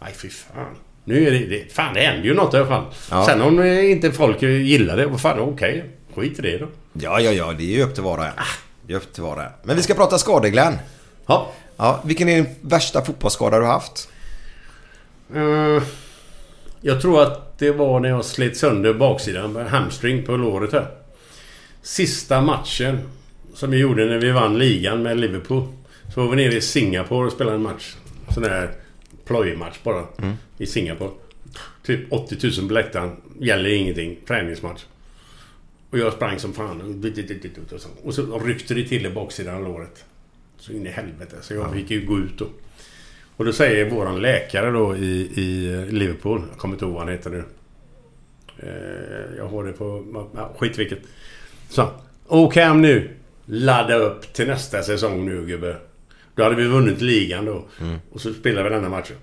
[0.00, 0.76] Nej, fy fan.
[1.04, 1.72] Nu är det, det...
[1.72, 2.84] Fan, det händer ju något i alla fall.
[3.10, 3.26] Ja.
[3.26, 5.90] Sen om inte folk gillar det, vad fan, okej.
[6.14, 6.66] Skit i det då.
[6.92, 7.52] Ja, ja, ja.
[7.52, 8.32] Det är ju upp till var och en.
[8.86, 9.50] Det är upp till var och en.
[9.62, 10.78] Men vi ska prata skador, Glenn.
[11.26, 11.52] Ja.
[11.76, 14.08] Ja, vilken är din värsta fotbollsskada du har haft?
[15.34, 15.82] Eh,
[16.80, 20.86] jag tror att det var när jag slet sönder baksidan med hamstring på låret här.
[21.82, 22.98] Sista matchen
[23.54, 25.68] som vi gjorde när vi vann ligan med Liverpool.
[26.14, 27.96] Så var vi nere i Singapore och spelade en match.
[28.34, 28.70] Sån där
[29.24, 30.04] plojmatch bara.
[30.58, 31.10] I Singapore.
[31.82, 33.16] Typ 80 000 på läktaren.
[33.40, 34.16] Gäller ingenting.
[34.26, 34.84] Träningsmatch.
[35.90, 37.04] Och jag sprang som fan.
[38.02, 40.04] Och så ryckte det till i baksidan av låret.
[40.58, 41.36] Så in i helvete.
[41.40, 42.44] Så jag fick ju gå ut då.
[42.44, 42.50] Och
[43.36, 47.30] då säger våran läkare då i, i Liverpool, jag kommer inte ihåg vad han heter
[47.30, 47.44] nu.
[48.58, 50.04] Eh, jag har det på...
[50.36, 50.98] Ja, skit vilket.
[51.68, 51.88] Så.
[52.28, 53.10] Åk hem nu.
[53.44, 55.76] Ladda upp till nästa säsong nu gubbe.
[56.34, 57.64] Då hade vi vunnit ligan då.
[58.12, 59.16] Och så spelade vi denna matchen.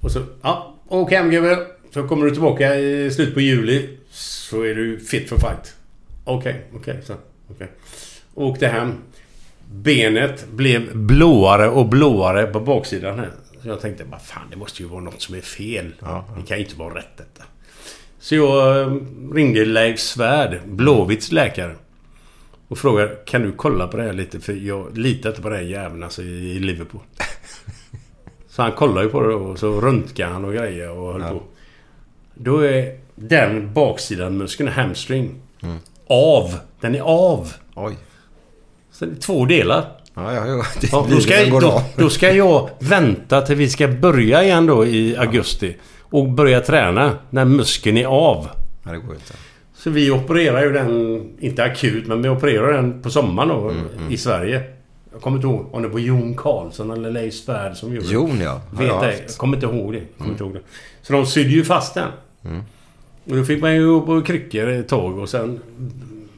[0.00, 0.22] Och så...
[0.42, 1.66] Ja, åk hem gubbe.
[1.94, 3.98] Så kommer du tillbaka i slutet på juli.
[4.10, 5.76] Så är du fit for fight.
[6.24, 7.00] Okej, okej.
[7.04, 7.14] så.
[7.48, 7.68] Okej.
[8.34, 8.94] Åkte hem.
[9.72, 13.30] Benet blev blåare och blåare på baksidan här.
[13.62, 15.94] Så jag tänkte bara fan det måste ju vara något som är fel.
[16.36, 17.44] Det kan ju inte vara rätt detta.
[18.18, 18.96] Så jag eh,
[19.32, 21.74] ringde Leif Svärd, Blåvitts läkare.
[22.68, 25.56] Och frågade kan du kolla på det här lite för jag litar inte på det
[25.56, 27.00] här jäveln alltså i Liverpool.
[28.48, 31.42] Så han kollade ju på det och så röntgade han och grejer och höll på.
[32.34, 35.40] Då är den baksidan muskeln, hamstring,
[36.06, 36.58] av.
[36.80, 37.52] Den är av.
[37.74, 37.96] Oj.
[39.02, 39.84] Så det är två delar.
[40.14, 40.64] Ja, ja, ja.
[40.80, 44.86] Det, Ja, då, ska, då, då ska jag vänta till vi ska börja igen då
[44.86, 45.76] i augusti.
[46.00, 48.48] Och börja träna när muskeln är av.
[48.82, 49.32] Nej, det går inte.
[49.74, 54.12] Så vi opererar ju den, inte akut, men vi opererar den på sommaren då Mm,
[54.12, 54.62] i Sverige.
[55.12, 58.12] Jag kommer inte ihåg om det var Jon Karlsson eller Leif Svärd som gjorde det.
[58.12, 58.60] Jon ja.
[58.70, 59.04] Vet jag.
[59.04, 59.98] Jag kommer inte ihåg det.
[59.98, 60.60] Jag Kommer inte ihåg det.
[61.02, 62.08] Så de sydde ju fast den.
[63.30, 65.60] Och då fick man ju gå på kryckor ett tag och sen...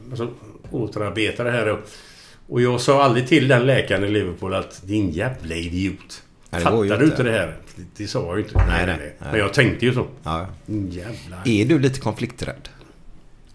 [0.09, 0.27] Alltså,
[0.71, 1.77] återarbetade det här då.
[2.47, 6.23] Och jag sa aldrig till den läkaren i Liverpool att din jävla idiot.
[6.49, 7.23] Nej, Fattar du inte.
[7.23, 7.57] det här?
[7.97, 8.65] Det, sa jag ju inte.
[8.67, 9.13] Nej, nej, nej.
[9.31, 10.07] Men jag tänkte ju så.
[10.23, 10.47] Ja.
[10.65, 11.37] Din jävla...
[11.45, 12.69] Är du lite konflikträdd?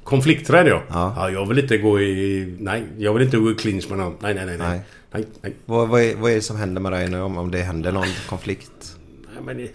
[0.04, 0.82] Konflikträdd ja.
[0.88, 1.14] Ja.
[1.16, 1.30] ja.
[1.30, 2.56] Jag vill inte gå i...
[2.58, 4.16] Nej, jag vill inte gå i clinch med någon.
[4.20, 4.58] Nej, nej, nej.
[4.58, 4.80] Nej, Nej.
[5.12, 5.24] nej.
[5.42, 7.58] nej, Vad, vad, är, vad är det som händer med dig nu om, om det
[7.58, 8.96] händer någon konflikt?
[9.34, 9.70] nej men det...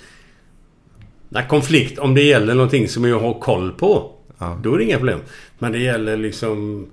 [1.30, 1.99] Nej, konflikt.
[1.99, 4.12] Om det gäller någonting som jag har koll på.
[4.38, 4.60] Ja.
[4.63, 5.19] Då är det inga problem.
[5.60, 6.88] Men det gäller liksom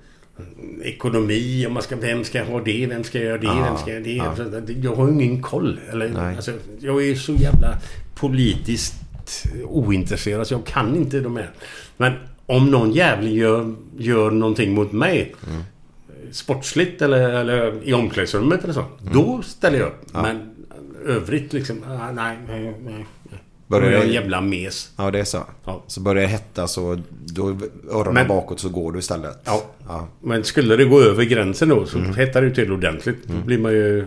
[0.83, 1.67] ekonomi.
[1.67, 2.87] Om man ska, vem ska ha det?
[2.87, 3.47] Vem ska göra det?
[3.47, 4.13] Ja, Vem ska göra det?
[4.13, 4.37] ja.
[4.37, 5.81] Så att Jag har ingen koll.
[5.93, 7.79] Eller, alltså, jag är så jävla
[8.15, 8.95] politiskt
[9.65, 11.51] ointresserad så jag kan inte de här.
[11.97, 12.13] Men
[12.47, 15.63] om någon jävel gör, gör någonting mot mig Mm.
[16.31, 18.81] sportsligt eller, eller i omklädningsrummet eller så.
[18.81, 19.13] Mm.
[19.13, 20.13] Då ställer jag upp.
[20.13, 20.51] Men
[21.07, 21.83] övrigt liksom...
[21.89, 23.07] ah, Nej, nej, nej.
[23.81, 24.91] Börjar är jag en det- jävla mes.
[24.97, 25.39] Ja, det är så.
[25.65, 25.83] Ja.
[25.87, 27.57] Så börjar det hetta så då
[27.91, 29.39] öronen Men- bakåt så går du istället.
[29.45, 29.63] Ja.
[29.89, 30.09] ja.
[30.21, 32.15] Men skulle det gå över gränsen då så Mm.
[32.15, 33.25] hettar det till ordentligt.
[33.27, 34.07] Då blir man ju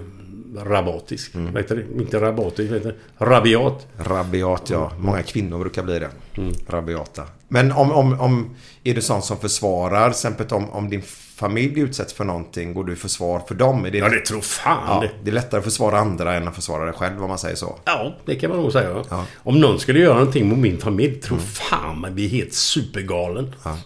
[0.64, 1.36] rabatisk.
[1.36, 1.56] Mm.
[1.56, 2.02] Heter det?
[2.02, 3.26] Inte rabatisk, heter det?
[3.26, 3.88] Rabiat.
[3.98, 4.92] Rabiat, ja.
[5.00, 6.10] Många kvinnor brukar bli det.
[6.38, 6.54] Mm.
[6.68, 7.24] Rabiata.
[7.48, 8.56] Men om, om, om...
[8.84, 10.04] Är du sån som försvarar?
[10.04, 11.02] Till exempel om, om din
[11.36, 13.86] familj utsätts för någonting, går du försvar för dem?
[13.86, 15.30] Är det, Ja, det tror fan ja, det.
[15.30, 17.80] är lättare att försvara andra än att försvara dig själv, om man säger så.
[17.86, 19.04] Ja, det kan man nog säga.
[19.10, 19.26] Ja.
[19.38, 23.56] Om någon skulle göra någonting mot min familj, tror fan man blir helt supergalen.
[23.64, 23.78] Ja.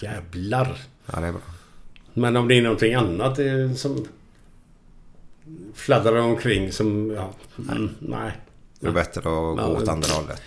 [0.00, 0.76] Jävlar.
[1.12, 1.40] Ja, det är bra.
[2.14, 4.06] Men om det är någonting annat eh, som
[5.74, 7.10] fladdrar omkring som...
[7.16, 7.30] Ja,
[7.72, 8.32] mm, nej.
[8.80, 10.42] Det är bättre att gå Ja, åt andra hållet.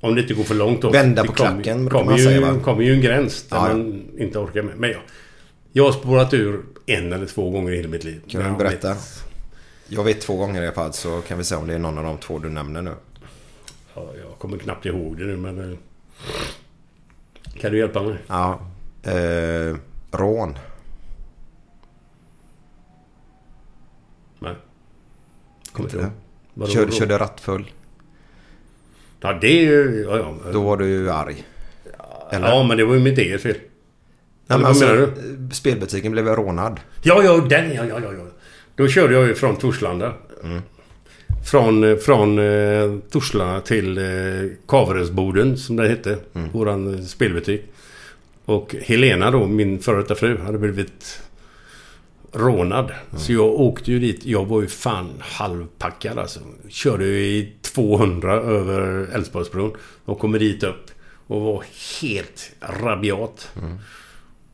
[0.00, 0.90] Om det inte går för långt då.
[0.90, 3.74] Vända på klacken, kommer man ju, säga, kommer ju en gräns där Ja, ja.
[3.76, 4.76] man inte orkar med.
[4.78, 4.98] Men ja,
[5.72, 8.20] jag har spårat ur en eller två gånger i hela mitt liv.
[8.28, 8.88] Kan du berätta?
[8.94, 9.24] vet-
[9.88, 11.98] Jag vet två gånger i alla fall, så kan vi se om det är någon
[11.98, 12.94] av de två du nämner nu.
[13.94, 15.72] Ja, jag kommer knappt ihåg det nu men...
[15.72, 15.78] eh,
[17.60, 18.16] Kan du hjälpa mig?
[18.26, 18.60] Ja.
[19.02, 19.76] Eh,
[20.12, 20.58] rån.
[24.38, 24.54] Nej.
[25.72, 26.10] Kommer inte?
[26.54, 27.70] Vadå, Kör, körde rattfull.
[29.20, 30.06] Ja, det är ju...
[30.08, 30.34] Ja, ja.
[30.52, 31.44] Då var du ju arg.
[32.30, 32.48] Eller?
[32.48, 33.56] ja, men det var ju mitt eget fel.
[34.48, 36.80] Nej, men vad alltså, menar eh, spelbutiken blev rånad.
[37.02, 38.24] Ja, ja, den ja, ja, ja, ja.
[38.76, 40.14] Då körde jag ju från Torslanda.
[40.44, 40.62] Mm.
[41.50, 44.04] Från, eh, från eh, Torslanda till eh,
[44.68, 46.18] Kaveresboden som det hette.
[46.34, 46.50] Mm.
[46.52, 47.64] Våran eh, spelbutik.
[48.44, 51.20] Och Helena då, min före detta fru, hade blivit
[52.32, 52.84] rånad.
[52.84, 53.20] Mm.
[53.20, 54.24] Så jag åkte ju dit.
[54.24, 56.40] Jag var ju fan halvpackad alltså.
[56.68, 59.72] Körde ju i 200 över Älvsborgsbron.
[60.04, 60.90] Och kommer dit upp.
[61.26, 61.64] Och var
[62.00, 63.50] helt rabiat.
[63.56, 63.78] Mm.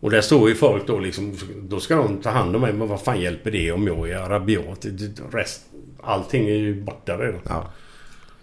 [0.04, 1.36] Och där står ju folk då liksom...
[1.62, 2.72] Då ska de ta hand om mig.
[2.72, 4.86] Men vad fan hjälper det om jag är rabiat?
[5.32, 5.62] Rest,
[6.02, 7.40] allting är ju borta redan.
[7.48, 7.72] Ja.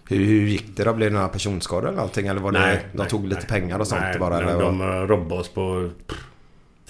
[0.08, 0.92] Hur, hur gick det då?
[0.92, 2.26] Blev det några personskador eller allting?
[2.26, 4.40] Eller var det, de tog lite pengar och sånt nej, bara?
[4.40, 6.18] Nej, de eh, robbade oss på pff,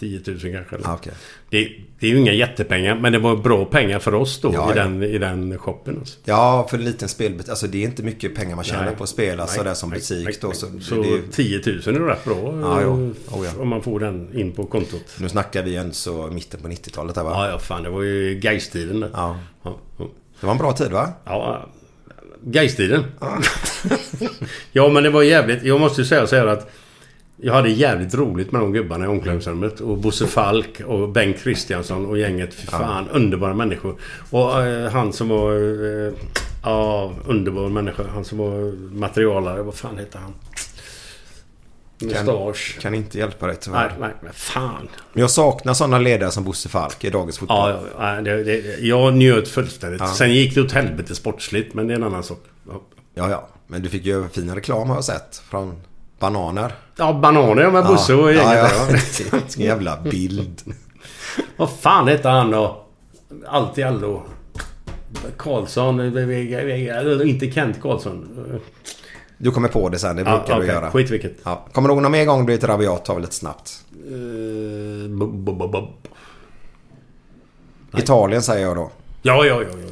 [0.03, 0.77] 10 000 kanske.
[0.77, 0.89] Eller?
[0.89, 1.13] Ah, okej.
[1.51, 2.95] det, det är ju inga jättepengar.
[2.95, 4.83] Men det var bra pengar för oss då Ja, i, ja.
[4.85, 5.99] Den, i den shoppen.
[5.99, 6.19] Alltså.
[6.25, 7.51] Ja, för en liten spelbutik.
[7.51, 8.97] Alltså det är inte mycket pengar man tjänar Nej.
[8.97, 10.53] på att spela Nej, sådär som nej, butik nej, då.
[10.53, 12.59] Så, Så är- 10 000 är rätt bra.
[12.63, 12.93] Ja, eh.
[12.93, 13.51] Oh, ja.
[13.59, 15.17] Om man får den in på kontot.
[15.21, 17.31] nu snackar vi en så mitten på 90-talet där va?
[17.35, 17.83] Ja, ja, fan.
[17.83, 19.11] Det var ju Gaistiden där.
[19.13, 19.37] Ja.
[19.63, 20.07] Ja, ja.
[20.41, 21.09] Det var en bra tid va?
[21.25, 21.69] Ja,
[22.45, 23.05] Gaistiden.
[24.73, 25.63] ja, men det var jävligt.
[25.63, 26.71] Jag måste ju säga så här att
[27.45, 29.81] jag hade jävligt roligt med de gubbarna i omklädningsrummet.
[29.81, 32.55] Och Bosse Falk och Bengt Christiansson och gänget.
[32.55, 33.97] Fy fan, underbara människor.
[34.31, 35.53] Och eh, han som var...
[35.55, 36.13] Eh,
[36.63, 38.03] ja, underbar människa.
[38.15, 39.63] Han som var materialare.
[39.63, 40.35] Vad fan heter han?
[42.01, 42.79] Mustasch.
[42.81, 43.89] Kan inte hjälpa dig tyvärr.
[43.89, 44.89] Nej, nej, men fan.
[45.13, 47.71] Jag saknar sådana ledare som Bosse Falk i dagens fotboll.
[47.71, 50.01] Ja, ja, ja, det, det, jag njöt fullständigt.
[50.01, 50.07] Ja.
[50.07, 52.45] Sen gick det åt helvete sportsligt, men det är en annan sak.
[52.69, 52.83] Ja.
[53.15, 53.49] ja, ja.
[53.67, 55.43] Men du fick ju fin reklam har jag sett.
[55.51, 55.77] Från
[56.23, 56.73] bananer.
[56.97, 58.97] Ja, bananer med Bosse och gänget ja, ja.
[59.39, 60.61] Vilken jävla bild.
[61.57, 62.85] Vad fan hette han då?
[63.47, 64.23] Allt i allo.
[65.39, 66.01] Karlsson.
[66.01, 68.29] eller Inte Kent Karlsson.
[69.39, 70.69] Du kommer på det sen, det brukar Ja, du okej.
[70.75, 70.91] göra.
[70.91, 71.33] Skit vilket.
[71.45, 71.67] Ja.
[71.73, 73.05] Kommer du ihåg någon mer gång du blivit rabiat?
[73.05, 73.85] Ta lite snabbt.
[74.07, 75.87] Eh, bob.
[77.99, 78.91] Italien säger jag då.
[79.23, 79.89] Ja, ja, ja, ja, ja,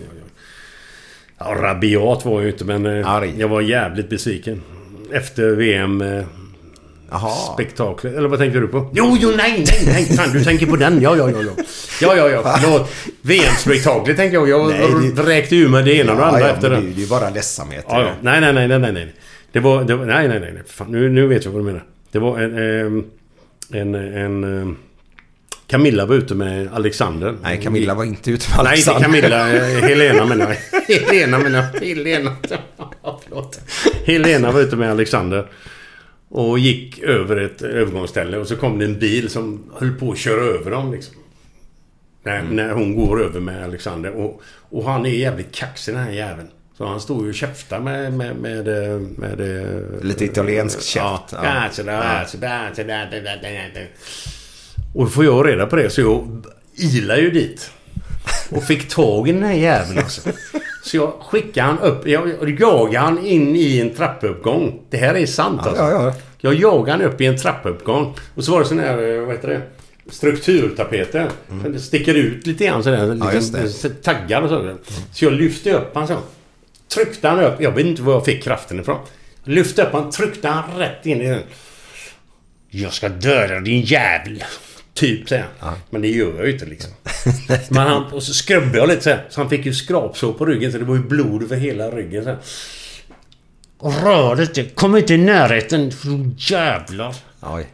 [1.38, 1.44] ja.
[1.54, 3.34] Ja, rabiat var jag ju inte, men eh, Arg.
[3.38, 4.62] jag var jävligt besviken.
[5.12, 6.00] Efter VM...
[6.00, 6.22] Eh,
[7.12, 7.30] Jaha.
[7.54, 8.14] spektaklet.
[8.16, 8.90] Eller vad tänker du på?
[8.94, 10.04] Jo, jo, nej, nej, nej.
[10.16, 11.00] Fan, du tänker på den.
[11.02, 11.64] Ja, ja, ja, ja.
[12.00, 12.56] Ja, ja, ja.
[12.60, 12.90] Förlåt.
[13.22, 14.48] VM-spektaklet tänker jag.
[14.48, 16.76] Jag Nej, det- räkte ur med det ena och det andra ja, efter det.
[16.76, 17.84] det är ju bara ledsamhet.
[17.88, 18.10] Ja, ja.
[18.20, 19.14] Nej, nej, nej, nej, nej.
[19.52, 19.84] Det var...
[19.84, 20.52] Det var nej, nej, nej.
[20.66, 21.84] Fan, nu, nu vet jag vad du menar.
[22.12, 22.58] Det var en...
[22.58, 23.04] ehm,
[23.72, 24.76] En, en...
[25.70, 27.36] eh, Camilla var ute med Alexander.
[27.42, 29.20] Nej, Camilla var inte ute med Nej, inte Alexander.
[29.20, 29.52] Camilla.
[29.56, 30.80] eh, Helena menar jag.
[30.96, 31.80] Helena menar jag.
[31.80, 32.36] Helena.
[33.24, 33.60] Förlåt.
[34.04, 35.46] Helena var ute med Alexander.
[36.28, 40.18] Och gick över ett övergångsställe och så kom det en bil som höll på att
[40.18, 41.14] köra över dem liksom.
[42.24, 44.10] När, när hon går över med Alexander.
[44.10, 46.48] Och, och han är jävligt kaxig den här jäveln.
[46.78, 48.12] Så han står ju och käftar med...
[48.12, 51.04] med, med, eh, med, med Lite italiensk käft.
[51.04, 51.26] Ja.
[51.32, 51.40] Ja.
[51.64, 51.70] Ja.
[51.72, 53.88] sådär, sådär, sådär, sådär, sådär.
[54.94, 56.42] Och då får jag reda på det så jag
[56.76, 57.70] ilar ju dit.
[58.50, 60.20] Och fick tag i den här jäveln alltså.
[60.84, 62.06] Så jag skickade han upp.
[62.06, 64.80] Jag jagade han in i en trappuppgång.
[64.90, 65.82] Det här är sant alltså.
[65.82, 68.14] Ja, ja, Jag jagade han upp i en trappuppgång.
[68.34, 69.62] Och så var det sån här, eh, vad heter det?
[70.10, 71.28] Strukturtapeter.
[71.72, 73.04] Det sticker ut lite grann sådär.
[73.04, 73.18] Mm.
[73.18, 74.74] Ja, Liksom, taggar och så.
[75.12, 76.16] Så jag lyfte upp han så.
[76.94, 77.60] Tryckte han upp.
[77.60, 78.98] Jag vet inte var jag fick kraften ifrån.
[79.44, 81.42] Lyfte upp han, tryckte han rätt in i den.
[82.70, 84.44] Jag ska döda din jävel.
[85.00, 85.74] Typ säger han.
[85.90, 86.90] Men det gör jag ju inte liksom.
[87.68, 89.26] Men han, och så skrubbade jag lite så här.
[89.30, 92.24] Så han fick ju skrapsår på ryggen så det var ju blod över hela ryggen
[92.24, 92.38] så här.
[93.78, 94.64] Och rör inte.
[94.64, 95.92] Kom inte i närheten.
[96.38, 97.16] Jävlar.
[97.40, 97.66] Oj.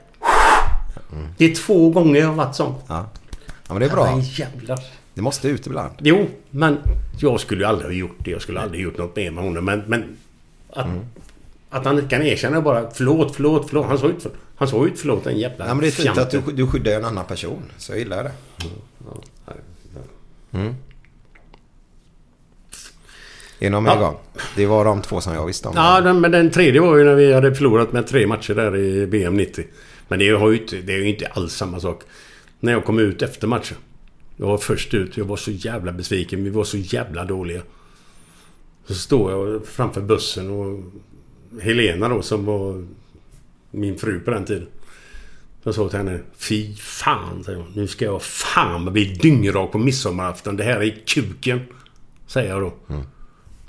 [1.37, 2.75] Det är två gånger jag har varit sån.
[2.89, 3.11] Ja.
[3.39, 4.11] ja, men det är bra.
[4.11, 4.79] Men jävlar.
[5.15, 5.93] Det måste ut ibland.
[5.99, 6.79] Jo, men
[7.19, 8.31] jag skulle ju aldrig ha gjort det.
[8.31, 9.65] Jag skulle aldrig gjort något mer med honom.
[9.65, 10.17] Men, men
[10.73, 10.87] att,
[11.71, 13.87] att han kan erkänna bara förlåt, förlåt, förlåt.
[13.87, 16.19] Han sa ju inte, han ju inte förlåt en jävla Ja, men det är fint
[16.19, 17.63] att du, du skyddar en annan person.
[17.79, 18.33] Så jag gillar det.
[20.53, 20.75] Mm.
[23.61, 24.01] Någon mer Ja.
[24.01, 24.17] gång?
[24.57, 25.75] Det var de två som jag visste om.
[25.77, 28.77] Ja, den, men den tredje var ju när vi hade förlorat med tre matcher där
[28.77, 29.65] i BM 90.
[30.09, 32.03] Men det, har ju inte, det är ju inte alls samma sak.
[32.61, 33.77] När jag kom ut efter matchen.
[34.37, 35.17] Jag var först ut.
[35.17, 36.45] Jag var så jävla besviken.
[36.45, 37.63] Vi var så jävla dåliga.
[38.87, 40.81] Så står jag framför bussen och
[41.63, 42.87] Helena då som var
[43.77, 44.67] min fru på den tiden.
[45.63, 46.19] Jag sa till henne.
[46.37, 47.73] Fy fan, säger hon.
[47.75, 50.57] Nu ska jag fan bli dyngrak på midsommarafton.
[50.57, 51.61] Det här är kuken.
[52.27, 52.75] Säger jag då.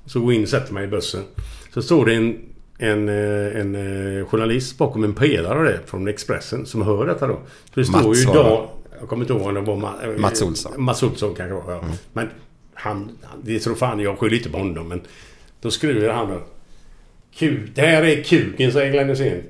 [0.06, 1.24] Så går jag in och sätter mig i bussen.
[1.74, 2.40] Så står det en,
[2.78, 7.40] en, eh, en, eh, journalist bakom en pelare det, från Expressen som hör detta då.
[7.74, 8.70] Så det står Mats ju idag...
[9.00, 10.72] Jag kommer inte ihåg om det var Ma- eh, Mats Olsson.
[10.78, 11.84] Mats Olsson kanske var, ja.
[12.14, 12.28] Men
[12.74, 13.18] han...
[13.44, 15.02] Det tror fan jag skyller inte på honom men...
[15.62, 16.42] Då skriver han då.
[17.74, 19.44] Det här är kuken säger Glenn Hysén.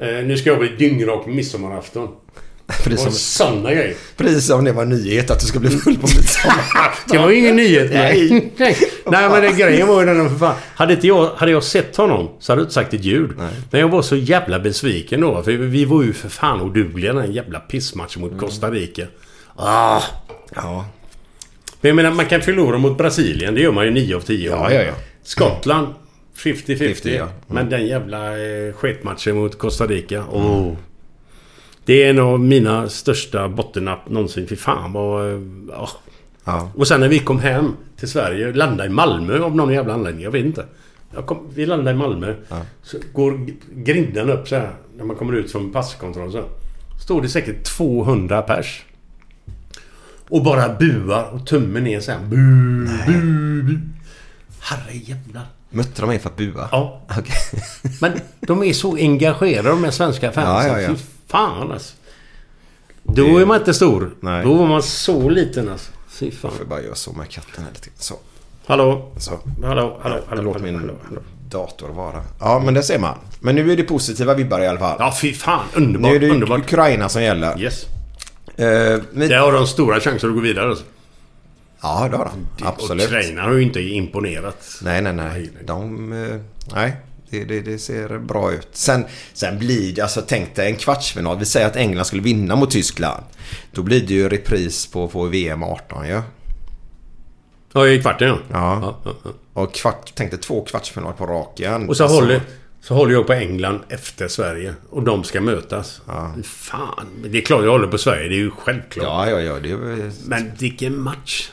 [0.00, 2.08] Eh, nu ska jag bli dyngrak midsommarafton.
[2.84, 3.94] Precis Och som, sådana grejer.
[4.16, 6.64] precis som det var nyhet att du ska bli full på midsommar.
[7.10, 7.90] Det var ju ingen nyhet.
[7.92, 8.30] Nej.
[8.30, 8.52] Nej.
[8.56, 8.76] nej.
[9.06, 10.54] nej men det, grejen var ju den för fan.
[10.74, 13.30] Hade, inte jag, hade jag sett honom så hade jag inte sagt ett ljud.
[13.70, 15.42] Men jag var så jävla besviken då.
[15.42, 19.06] För vi var ju för fan odugliga den jävla pissmatchen mot Costa Rica.
[19.56, 20.02] Ah.
[20.54, 20.86] Ja.
[21.80, 23.54] Men jag menar man kan förlora mot Brasilien.
[23.54, 24.92] Det gör man ju 9 av 10 Ja, ja, ja.
[25.22, 25.94] Skottland
[26.44, 26.76] 50-50.
[26.78, 27.22] 50, ja.
[27.22, 27.34] Mm.
[27.46, 30.24] Men den jävla eh, sketmatchen mot Costa Rica.
[30.30, 30.72] Oh.
[31.84, 34.46] Det är en av mina största bottennapp någonsin.
[34.46, 35.32] Fy fan vad...
[35.34, 35.88] eh, ja.
[36.44, 36.70] Ja.
[36.76, 40.24] Och sen när vi kom hem till Sverige, landade i Malmö av någon jävla anledning.
[40.24, 40.64] Jag vet inte.
[41.14, 42.34] Jag kom, vi landade i Malmö.
[42.82, 44.70] Så går grinden upp så här.
[44.96, 46.38] När man kommer ut från passkontroll så.
[46.38, 46.46] här.
[47.04, 48.84] Står det säkert 200 pers.
[50.28, 52.20] Och bara buar och tummen ner så här.
[52.20, 52.36] Bu,
[53.06, 53.78] bu, bu.
[54.60, 55.46] Herre jävlar.
[55.72, 56.68] Mötte de mig för att bua?
[56.72, 57.00] Ja.
[57.18, 57.62] Okej.
[58.00, 60.72] Men de är så engagerade de här svenska fansen.
[60.72, 60.88] Ja, ja, ja.
[60.88, 61.94] Fy fan alltså.
[63.02, 64.14] Då är man inte stor.
[64.20, 64.44] Nej.
[64.44, 65.90] Då var man så liten alltså.
[66.08, 66.50] Fy fan.
[66.50, 67.88] Jag får bara göra så med katten här lite.
[67.96, 68.14] Så.
[68.66, 69.12] Hallå?
[69.16, 69.38] Så.
[69.64, 70.42] Hallå, hallå, hallå.
[70.42, 71.20] Låt min hallå, hallå.
[71.48, 72.22] dator vara.
[72.40, 73.18] Ja, men det ser man.
[73.40, 74.96] Men nu är det positiva vibbar i alla fall.
[74.98, 75.64] Ja, fy fan.
[75.74, 76.10] Underbart.
[76.10, 76.60] nu är det underbart.
[76.60, 77.60] Ukraina som gäller.
[77.60, 77.86] Yes.
[78.56, 80.68] Eh, men, Där har de stora chanser att gå vidare.
[80.70, 80.84] Alltså.
[81.82, 82.66] Ja, det har de.
[82.66, 83.06] Absolut.
[83.06, 84.78] Ukraina har ju inte imponerat.
[84.82, 85.50] Nej, nej, nej.
[85.66, 86.12] De...
[86.12, 86.40] eh,
[86.74, 86.96] nej.
[87.30, 88.68] Det, det, det ser bra ut.
[88.72, 91.38] Sen, sen blir det, alltså tänk dig en kvartsfinal.
[91.38, 93.22] Vi säger att England skulle vinna mot Tyskland.
[93.72, 96.12] Då blir det ju repris på, på VM 18 ju.
[96.12, 96.22] Ja?
[97.72, 98.38] Ja, i kvarten ja.
[98.52, 99.00] Ja.
[99.04, 99.30] ja, ja.
[99.52, 101.88] Och kvart, tänk dig två kvartsfinaler på raken.
[101.88, 102.40] Och så, Alltså, håller,
[102.80, 104.74] så håller jag på England efter Sverige.
[104.90, 106.00] Och de ska mötas.
[106.06, 106.34] Ja.
[106.44, 107.06] Fan.
[107.24, 108.28] Det är klart jag håller på Sverige.
[108.28, 109.06] Det är ju självklart.
[109.06, 109.60] Ja, ja, ja.
[109.60, 111.50] Det är, Men vilken match.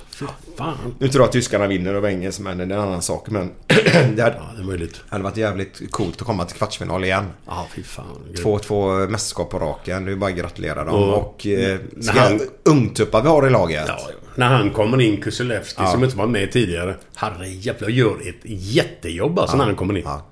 [0.57, 0.77] Fan.
[0.99, 2.69] Nu tror jag att tyskarna vinner över engelsmännen.
[2.69, 3.29] Det är en annan sak.
[3.29, 5.01] Men det hade, Ja, det är möjligt.
[5.09, 7.25] hade varit jävligt coolt att komma till kvartsfinal igen.
[7.47, 8.05] Ja, fy fan.
[8.43, 10.05] Två, två mästerskap på raken.
[10.05, 10.95] Det är bara att gratulera dem.
[10.95, 13.83] Och- Och, eh, han- ungtuppar vi har i laget.
[13.87, 13.99] Ja,
[14.35, 15.91] när han kommer in, Kuselewski, Ja.
[15.91, 16.95] som inte var med tidigare.
[17.15, 20.03] Herre jävlar, gör ett jättejobb alltså när han kommer in.
[20.05, 20.25] Ja.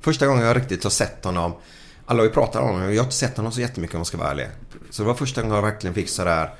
[0.00, 1.52] Första gången jag riktigt har sett honom.
[2.06, 2.82] Alla har ju pratat om honom.
[2.82, 4.46] Jag har inte sett honom så jättemycket om jag ska vara ärlig.
[4.90, 6.50] Så det var första gången jag verkligen fick sådär.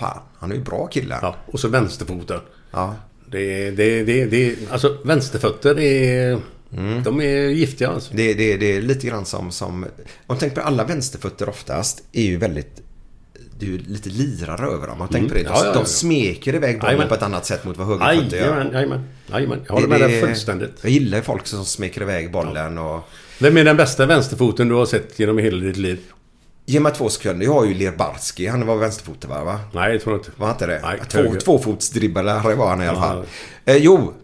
[0.00, 1.18] Fan, han är ju bra kille.
[1.22, 2.40] Ja, och så vänsterfoten.
[2.70, 2.94] Ja.
[3.26, 6.40] Det, det, det, det, alltså vänsterfötter är...
[7.04, 8.14] De är giftiga alltså.
[8.14, 9.52] Det, det, det är lite grann som...
[9.52, 9.86] som
[10.26, 12.82] om tänk på alla vänsterfötter oftast är ju väldigt...
[13.58, 15.00] Det är ju lite lirare över dem.
[15.00, 15.42] Om tänk på det.
[15.42, 15.58] De, Mm.
[15.58, 15.80] Ja, ja, ja.
[15.80, 18.44] de smeker iväg bollen på ett annat sätt mot vad högerfötter gör.
[18.46, 19.04] Jajamän, jajamän.
[19.30, 19.60] Jajamän.
[19.66, 20.72] Jag håller med dig fullständigt.
[20.82, 23.00] Jag gillar ju folk som smeker iväg bollen och...
[23.38, 25.98] Vem är den bästa vänsterfoten du har sett genom hela ditt liv?
[26.70, 27.46] Ge mig två sekunder.
[27.46, 28.46] Jag har ju Lerbarski.
[28.46, 29.60] Han var vänsterfotad va?
[29.72, 30.30] Nej, jag tror inte.
[30.36, 30.80] Var han inte det?
[30.82, 33.24] Nej, Två, tvåfotsdribblare var han i alla fall.
[33.64, 34.14] Eh, jo.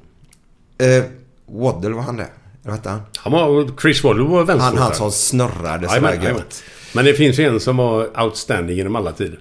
[0.79, 1.05] Eh,
[1.47, 2.29] Waddle var han det?
[2.65, 3.01] Eller hette han?
[3.17, 3.71] Han var...
[3.81, 4.83] Chris Waddle var Han, vänsterfotad.
[4.83, 6.63] han som snurrade sådär gött.
[6.95, 9.41] Men det finns en som var outstanding genom alla tider.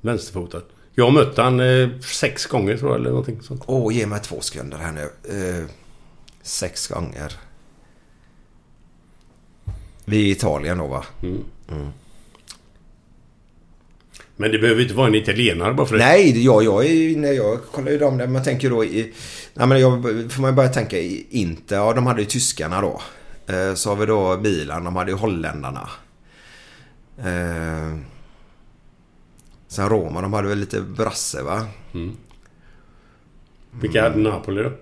[0.00, 0.62] Vänsterfotad.
[0.94, 3.62] Jag har mött han eh, sex gånger tror jag, eller någonting sånt.
[3.66, 5.02] Åh, ge mig två sekunder här nu.
[5.60, 5.64] Eh,
[6.42, 7.32] sex gånger.
[10.04, 11.04] Vi är i Italien då va?
[14.36, 16.04] Men det behöver inte vara en italienare bara för det.
[16.04, 16.84] Nej, jag, jag,
[17.16, 18.26] när jag kollar ju dem där.
[18.26, 19.12] Man tänker då i...
[19.54, 21.76] Nej, men jag, får man börja tänka i Inter.
[21.76, 23.00] Ja, de hade ju tyskarna då.
[23.46, 24.84] Eh, så har vi då Milan.
[24.84, 25.88] De hade ju holländarna.
[27.18, 27.98] Eh,
[29.68, 30.20] sen Roma.
[30.22, 31.66] De hade väl lite brasse va?
[33.80, 34.72] Vilka hade Napoli då?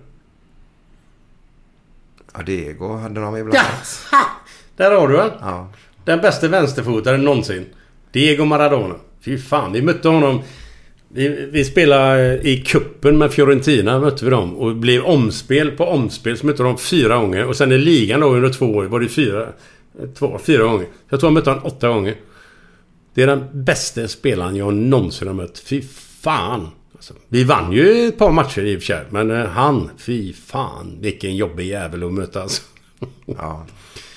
[2.33, 3.67] Ja, Diego hade de ibland.
[4.75, 5.31] Där har du den.
[5.41, 5.69] Ja.
[6.05, 7.65] Den bästa vänsterfotaren någonsin.
[8.11, 8.95] Diego Maradona.
[9.25, 10.41] Fy fan, vi mötte honom...
[11.15, 14.55] Vi, vi spelade i kuppen med Fiorentina, mötte vi dem.
[14.55, 16.37] Och blev omspel på omspel.
[16.37, 17.45] Så mötte de fyra gånger.
[17.45, 19.47] Och sen i ligan då under två år var det fyra...
[20.17, 20.87] Två, fyra gånger.
[21.09, 22.15] Jag tror jag mötte honom åtta gånger.
[23.13, 25.59] Det är den bästa spelaren jag någonsin har mött.
[25.59, 25.81] Fy
[26.21, 26.69] fan!
[26.95, 29.05] Alltså, vi vann ju ett par matcher i och för sig.
[29.09, 30.97] Men eh, han, fy fan.
[31.01, 32.61] Vilken jobbig jävel att möta alltså.
[33.25, 33.65] ja.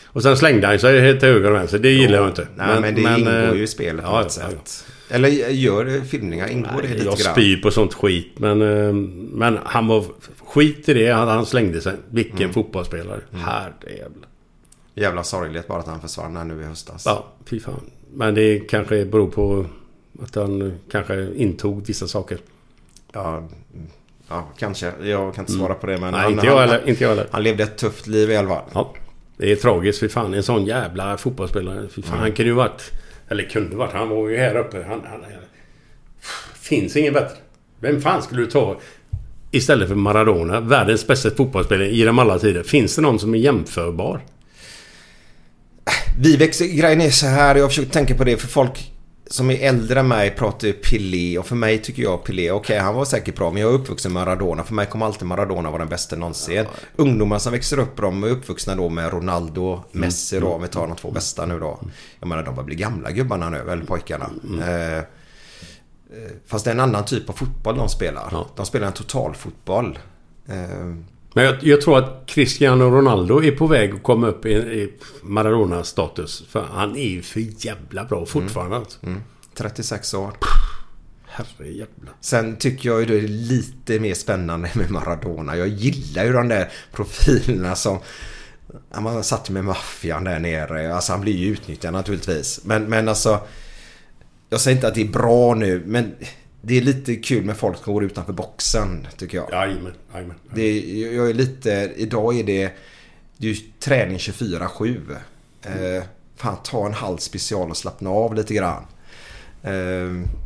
[0.07, 1.79] Och sen slängde han sig helt till höger och vänster.
[1.79, 2.49] Det gillar jag inte.
[2.57, 4.95] Nej, men, det ingår eh, ju i spelet på ja, något ja, ja.
[5.09, 6.49] Eller gör det filmningar?
[6.49, 7.33] Ingår det Nej, lite jag grann?
[7.35, 8.33] spyr på sånt skit.
[8.39, 8.93] Men, eh,
[9.33, 10.05] men han var...
[10.47, 11.11] Skit i det.
[11.13, 11.95] Han, han slängde sig.
[12.11, 12.53] Vilken Mm.
[12.53, 13.21] fotbollsspelare.
[13.33, 14.29] Herrejävlar.
[14.95, 17.03] Jävla sorgligt bara att han försvann här nu i höstas.
[17.07, 17.81] Ja, fy fan.
[18.15, 19.67] Men det kanske beror på
[20.23, 22.39] att han kanske intog vissa saker.
[23.13, 23.49] Ja, mm,
[24.29, 24.93] ja, kanske.
[25.03, 25.99] Jag kan inte svara på det.
[25.99, 26.13] Men Mm.
[26.13, 26.89] Nej, han, inte jag heller.
[26.89, 27.27] Inte jag heller.
[27.31, 28.65] han levde ett tufft liv i alla fall.
[28.75, 28.95] Ja.
[29.37, 30.01] Det är tragiskt.
[30.01, 30.35] Fy fan.
[30.35, 31.89] En sån jävla fotbollsspelare.
[31.89, 32.11] Fy fan.
[32.13, 32.21] Mm.
[32.23, 32.93] Han kunde ju varit...
[33.29, 33.93] Eller kunde varit.
[33.93, 34.85] Han var ju här uppe.
[34.89, 35.25] Han, han,
[36.61, 37.37] finns ingen bättre.
[37.81, 38.81] Vem fan skulle du ta
[39.51, 40.61] istället för Maradona?
[40.61, 42.63] Världens bästa fotbollsspelare genom alla tider.
[42.63, 44.21] Finns det någon som är jämförbar?
[46.21, 46.67] Vi växer...
[46.67, 47.57] Grejen är så här.
[47.57, 48.37] Jag försöker tänka på det.
[48.37, 48.93] För folk
[49.31, 51.39] som är äldre än mig pratar ju Pelé.
[51.39, 53.51] Och för mig tycker jag Pelé, okej han var säkert bra.
[53.51, 54.65] Men jag är uppvuxen med Maradona.
[54.65, 56.67] För mig kommer alltid Maradona vara den bästa någonsin.
[56.97, 60.49] Ungdomar som växer upp, de är uppvuxna då med Ronaldo, Messi då.
[60.49, 61.81] Om vi tar de två bästa nu då.
[62.21, 64.31] Jag menar de börjar bli gamla gubbarna nu, eller pojkarna.
[64.61, 65.03] Eh, eh,
[66.47, 68.29] Fast det är en annan typ av fotboll de spelar.
[68.33, 68.47] Ja.
[68.57, 69.99] De spelar en totalfotboll.
[70.49, 70.95] Eh,
[71.37, 74.93] Men jag, jag tror att Cristiano Ronaldo är på väg att komma upp i, i
[75.23, 76.45] Maradona-status.
[76.49, 78.77] För han är ju för jävla bra fortfarande.
[78.77, 78.99] alltså.
[79.55, 80.33] 36 år.
[81.27, 82.15] Herrejävlar.
[82.21, 85.57] Sen tycker jag ju det är lite mer spännande med Maradona.
[85.57, 87.99] Jag gillar ju de där profilerna som...
[89.01, 90.95] Man satt med maffian där nere.
[90.95, 92.61] Alltså han blir ju utnyttjad naturligtvis.
[92.65, 93.41] Men, men alltså...
[94.49, 96.15] Jag säger inte att det är bra nu, men
[96.67, 99.49] det är lite kul med folk som går utanför boxen, tycker jag.
[99.53, 100.37] Jajamän, jajamän.
[101.17, 101.93] Jag är lite...
[101.97, 102.71] Idag är det...
[103.37, 105.17] Det är träning 24-7.
[105.63, 106.05] Eh,
[106.37, 108.83] fan, ta en halv special och slappna av lite grann.
[109.63, 109.71] Eh,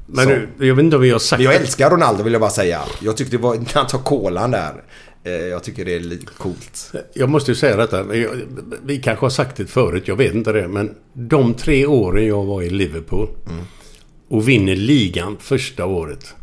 [0.06, 1.40] Men nu, jag vet inte om vi har sagt...
[1.40, 2.80] Men jag älskar Ronaldo vill jag bara säga.
[3.00, 3.54] Jag tyckte det var...
[3.54, 4.82] När han tar kolan där.
[5.24, 6.92] Eh, jag tycker det är lite coolt.
[7.12, 8.02] Jag måste ju säga detta.
[8.84, 10.68] Vi kanske har sagt det förut, jag vet inte det.
[10.68, 13.28] Men de tre åren jag var i Liverpool
[14.30, 16.34] och vinner ligan första året.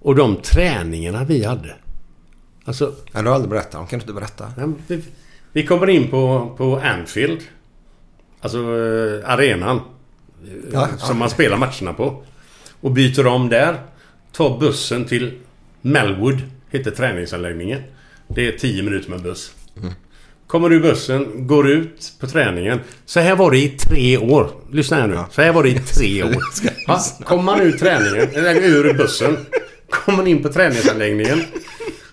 [0.00, 1.74] Och de träningarna vi hade.
[2.64, 3.90] Alltså, Men du har aldrig berättat.
[3.90, 4.52] Kan du inte berätta?
[4.56, 5.02] Ja, vi,
[5.52, 7.40] vi kommer in på, på Anfield.
[8.40, 9.80] Alltså eh, arenan.
[10.72, 11.14] Ja, som ja.
[11.14, 12.24] man spelar matcherna på.
[12.80, 13.80] Och byter om där.
[14.32, 15.38] Tar bussen till
[15.80, 16.42] Melwood.
[16.70, 17.82] Heter träningsanläggningen.
[18.28, 19.54] Det är 10 minuter med buss.
[20.50, 22.80] Kommer ur bussen, går ut på träningen.
[23.06, 24.50] Så här var det i tre år.
[24.72, 25.18] Lyssna här nu.
[25.30, 27.24] Så här var det i tre år.
[27.24, 29.36] Kommer man ur träningen, eller ur bussen.
[29.90, 31.42] Kommer in på träningsanläggningen.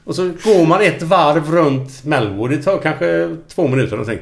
[0.04, 2.50] Och så går man ett varv runt Melwood.
[2.50, 4.20] Det tar kanske två minuter någonting.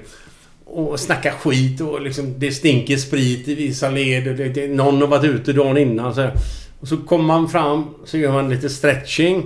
[0.65, 4.37] Och snackar skit och liksom det stinker sprit i vissa led.
[4.37, 6.15] Det, det, någon har varit ute dagen innan.
[6.15, 6.33] Så här.
[6.79, 9.45] Och så kommer man fram så gör man lite stretching.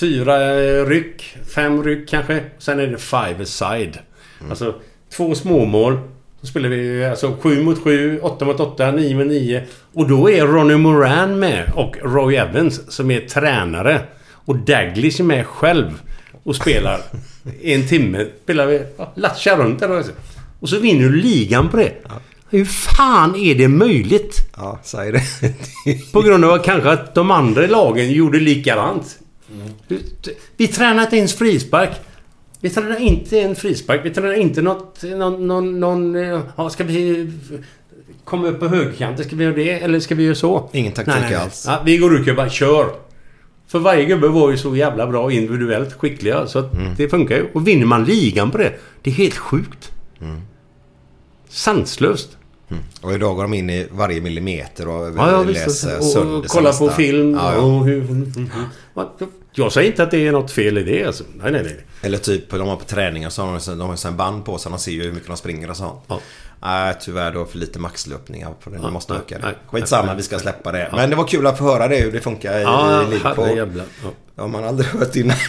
[0.00, 2.42] Fyra eh, ryck, fem ryck kanske.
[2.58, 3.98] Sen är det five aside.
[4.50, 4.74] Alltså
[5.16, 5.98] två småmål.
[6.40, 9.62] Så spelar vi alltså 7 mot 7, 8 mot 8, 9 mot 9.
[9.94, 14.00] Och då är Ronnie Moran med och Roy Evans som är tränare.
[14.32, 15.90] Och Daglish är med själv.
[16.42, 17.00] och spelar
[17.60, 18.26] i en timme.
[18.42, 19.98] Spelar vi, ja, latchar runt där.
[19.98, 20.12] också.
[20.60, 21.92] Och så vinner du ligan på det.
[22.50, 24.36] Hur fan är det möjligt?
[24.56, 25.22] Ja, säg det.
[26.12, 29.18] På grund av att kanske att de andra lagen gjorde likadant.
[30.56, 31.90] Vi tränar inte ens frispark.
[32.60, 34.00] Vi tränar inte en frispark.
[34.04, 35.02] Vi tränar inte något...
[35.02, 35.46] Någon...
[35.46, 37.32] någon, någon eh, ja, ska vi
[38.24, 39.24] komma upp på högkanten?
[39.24, 39.70] Ska vi göra det?
[39.70, 40.70] Eller ska vi göra så?
[40.72, 41.40] Ingen taktik Nej, nej, nej.
[41.40, 41.64] alls.
[41.68, 42.90] Ja, vi går ut och bara kör.
[43.68, 46.46] För varje gubbe var ju så jävla bra individuellt skickliga.
[46.46, 46.92] Så att Mm.
[46.96, 47.46] det funkar ju.
[47.52, 48.72] Och vinner man ligan på det.
[49.02, 49.92] Det är helt sjukt.
[50.20, 50.40] Mm.
[51.48, 52.36] Sanslöst.
[53.00, 55.84] Och idag går de in i varje millimeter och Ja, ja läser visst.
[55.98, 57.34] Och, sönder och kolla på film.
[57.34, 57.56] Ja.
[57.56, 58.48] Och hur, mm, mm.
[58.94, 59.08] Vad-
[59.52, 61.24] Jag säger inte att det är något fel i det alltså.
[61.42, 61.86] Nej, nej, nej.
[62.02, 64.58] Eller typ, de har på träningar så har de, så- de har en band på
[64.58, 64.70] sig.
[64.72, 66.00] De ser ju hur mycket de springer och sånt.
[66.06, 66.20] Ja.
[66.62, 68.76] Nej, tyvärr då för lite maxlöpningar på det.
[68.76, 69.44] De Ja, måste nej, öka det.
[69.44, 70.88] nej, Skitsamma, nej, vi ska släppa det.
[70.92, 73.56] Men det var kul att få höra det, hur det funkar i, Ja, i Liverpool.
[73.56, 73.64] Ja.
[74.34, 75.36] Det har man aldrig hört innan.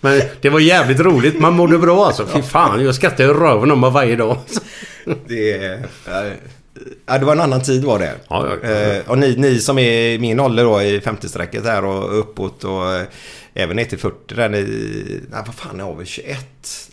[0.00, 1.40] Men det var jävligt roligt.
[1.40, 2.26] Man mådde bra alltså.
[2.26, 4.36] Fy fan, jag skrattar i röven om mig varje dag.
[5.26, 5.78] Det,
[7.06, 8.14] ja, det var en annan tid var det.
[8.28, 8.74] Ja, ja, ja.
[8.74, 12.64] Eh, Och ni, ni som är i min ålder då i 50-strecket här och uppåt
[12.64, 13.02] och eh,
[13.54, 14.60] även ner till 40 där ni...
[15.30, 16.06] Nej, vad fan är vi?
[16.06, 16.38] 21?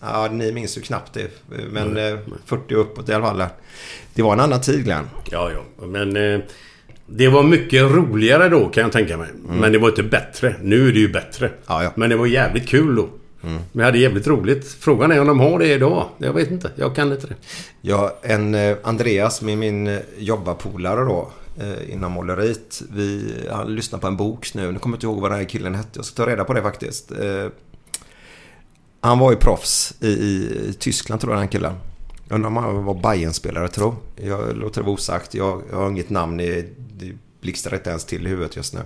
[0.02, 1.28] Ja, ni minns ju knappt det.
[1.72, 3.44] Men eh, 40 och uppåt i alla fall.
[4.14, 5.10] Det var en annan tid Glenn.
[5.32, 5.86] Ja, ja.
[5.86, 6.40] Men eh,
[7.06, 9.28] det var mycket roligare då kan jag tänka mig.
[9.48, 10.56] Men det var inte bättre.
[10.62, 11.46] Nu är det ju bättre.
[11.46, 11.58] Mm.
[11.68, 11.92] Ja, ja.
[11.96, 13.10] Men det var jävligt kul då.
[13.44, 13.62] Mm.
[13.72, 14.68] Vi hade jävligt roligt.
[14.80, 16.10] Frågan är om de har det idag.
[16.18, 16.72] Jag vet inte.
[16.76, 17.36] Jag kan inte det.
[17.82, 22.82] Ja, en eh, Andreas med min eh, jobbarpolare då eh, inom måleriet.
[22.94, 24.72] Vi han lyssnar på en bok nu.
[24.72, 25.90] Nu kommer jag inte ihåg vad den här killen hette.
[25.94, 27.12] Jag ska ta reda på det faktiskt.
[29.02, 31.74] Han var ju proffs i, i Tyskland tror jag den killen.
[32.32, 34.58] Jag undrar om han var bayern spelare tror jag.
[34.58, 35.34] låter det vara osagt.
[35.34, 36.40] Jag, jag har inget namn.
[36.40, 38.80] i- Det blixtrar inte ens till i huvudet just nu.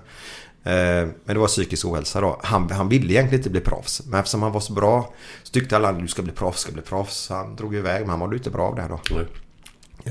[0.71, 2.39] Eh, Men det var psykisk ohälsa då.
[2.43, 4.01] Han, han ville egentligen inte bli proffs.
[4.05, 6.71] Men eftersom han var så bra så tyckte alla att du ska bli proffs, ska
[6.71, 7.29] bli proffs.
[7.29, 8.99] Han drog iväg men han mådde inte bra av det här då.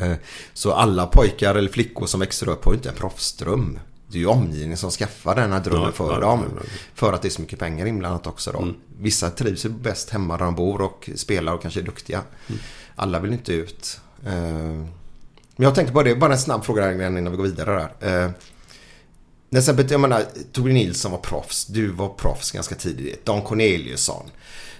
[0.01, 0.13] Eh,
[0.53, 3.79] Så alla pojkar eller flickor som växer upp har ju inte en proffsdröm.
[4.09, 6.45] Det är ju omgivningen som skaffar den här drömmen Ja, för ja, dem.
[6.57, 6.63] ja.
[6.95, 8.69] För att det är så mycket pengar inblandat också då.
[8.99, 12.23] Vissa trivs ju bäst hemma där de bor och spelar och kanske är duktiga.
[12.97, 14.01] Alla vill inte ut.
[14.27, 14.33] Eh,
[15.57, 18.25] Men jag tänkte på det, bara en snabb fråga innan vi går vidare där.
[18.25, 18.31] Eh,
[19.51, 21.67] Till exempel, jag menar, Torbjörn Nilsson var proffs.
[21.67, 23.25] Du var proffs ganska tidigt.
[23.27, 24.31] Dan Corneliusson.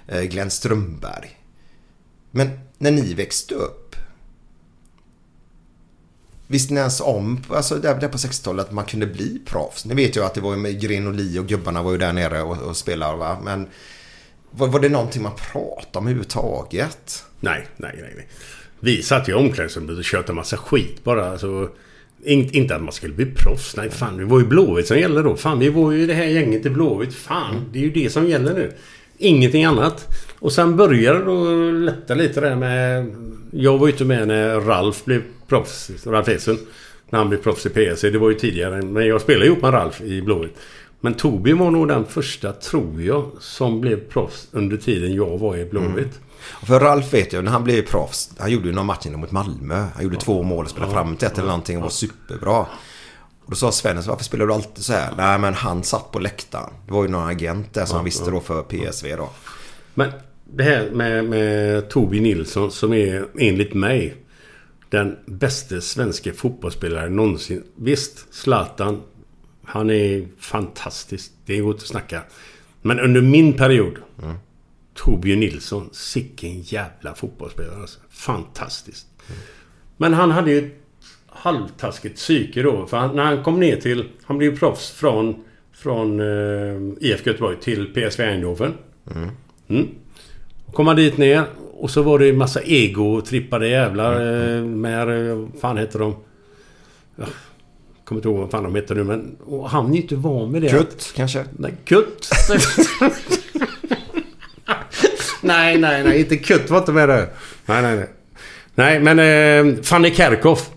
[0.09, 1.39] eh, Glenn Strömberg.
[2.31, 3.97] Men när ni växte upp.
[6.47, 9.85] Visste ni ens om, alltså där, där på 60-talet, att man kunde bli proffs?
[9.85, 11.99] Ni vet ju att det var ju med Gren och Li och gubbarna var ju
[11.99, 13.39] där nere och, och spelade va.
[13.43, 13.69] Men
[14.51, 17.25] var, var det någonting man pratade om överhuvudtaget?
[17.45, 18.13] Nej, nej, nej.
[18.17, 18.27] nej.
[18.81, 21.31] Vi satt i omklädningsrummet och tjötade massa skit bara.
[21.31, 21.69] Alltså,
[22.25, 23.77] in, inte att man skulle bli proffs.
[23.77, 24.17] Nej, fan.
[24.17, 25.37] Det var ju Blåvitt som gällde då.
[25.37, 27.15] Fan, vi var ju det här gänget i Blåvitt.
[27.15, 28.73] Fan, det är ju det som gäller nu.
[29.19, 30.09] Ingenting annat.
[30.39, 33.15] Och sen började det då lätta lite där med...
[33.51, 36.07] Jag var ju inte med när Ralf blev proffs.
[36.07, 36.59] Ralf Essen.
[37.11, 38.03] När han blev proffs i PSC.
[38.03, 38.83] Det var ju tidigare.
[38.83, 40.57] Men jag spelade ihop med Ralf i Blåvitt.
[41.01, 45.57] Men Tobi var nog den första, tror jag, som blev proffs under tiden jag var
[45.57, 45.97] i Blåvitt.
[45.97, 46.24] Mm.
[46.63, 49.87] För Ralf vet jag, när han blev proffs, han gjorde ju någon match mot Malmö.
[49.95, 52.67] Han gjorde två mål och spelade fram till ett eller någonting och var superbra.
[53.45, 55.15] Och då sa Sven, så varför spelar du alltid så här?
[55.17, 56.71] Nej men han satt på läktaren.
[56.87, 59.31] Det var ju någon agent där som han visste då för PSV då.
[59.95, 60.13] Men
[60.45, 64.17] det här med, med Tobi Nilsson som är enligt mig
[64.91, 67.63] den bästa svenska fotbollsspelaren någonsin.
[67.77, 69.03] Visst, Zlatan.
[69.65, 71.33] Han är fantastisk.
[71.47, 72.23] Det går inte att snacka.
[72.83, 73.99] Men under min period.
[74.95, 75.89] Torbjörn Nilsson.
[75.93, 77.81] Sicken jävla fotbollsspelare.
[77.81, 78.01] Alltså.
[78.11, 79.07] Fantastiskt.
[79.97, 80.75] Men han hade ju ett
[81.29, 82.87] halvtaskigt psyke då.
[82.87, 84.09] För han, när han kom ner till...
[84.25, 88.73] Han blev proffs från, från eh, IFK Göteborg till PSV Eindhoven.
[89.69, 89.89] Mm.
[90.73, 94.13] Kom han dit ner och så var det en massa ego-trippade jävlar
[94.57, 95.29] eh, med...
[95.31, 96.17] eh, Vad fan heter de?
[97.17, 97.25] Ja,
[98.05, 99.37] kommer inte ihåg vad fan de heter nu men...
[99.45, 100.69] Och han är ju inte van med det.
[100.69, 101.45] Kutt kanske?
[101.59, 102.29] Nej, Kutt.
[105.45, 106.21] nej, nej, nej.
[106.21, 107.29] Inte Kutt var inte med där.
[107.67, 108.09] Nej, nej, nej.
[108.77, 110.71] Nej, men eh, Fanny Kerkhoff.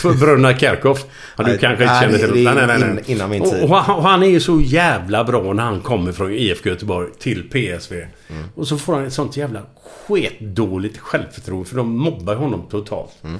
[0.00, 1.04] Två bröderna Kerkhoff.
[1.36, 3.04] Ja, du Nej, kanske inte känner till det Nej, nej, nej, in- nej.
[3.06, 3.62] innan min tid.
[3.62, 7.08] och, han, och han är ju så jävla bra när han kommer från IFK Göteborg
[7.18, 7.94] till PSV.
[8.28, 8.44] Mm.
[8.54, 9.60] Och så får han ett sånt jävla
[10.06, 11.68] sketdåligt självförtroende.
[11.68, 13.12] För de mobbar honom totalt.
[13.24, 13.38] Mm.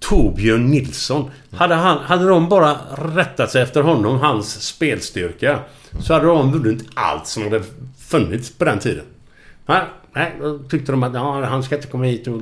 [0.00, 1.30] Torbjörn Nilsson.
[1.52, 2.76] Hade, han, hade de bara
[3.14, 5.58] rättat sig efter honom, hans spelstyrka.
[6.00, 7.62] Så hade de vunnit allt som hade
[8.08, 9.04] funnits på den tiden.
[10.14, 12.40] Nej, då tyckte de att ja, han ska inte komma hit och...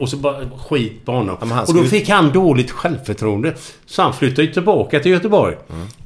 [0.00, 1.36] Och så bara skit på honom.
[1.40, 3.54] han och då skulle- fick han dåligt självförtroende.
[3.86, 5.56] Så han flyttade tillbaka till Göteborg.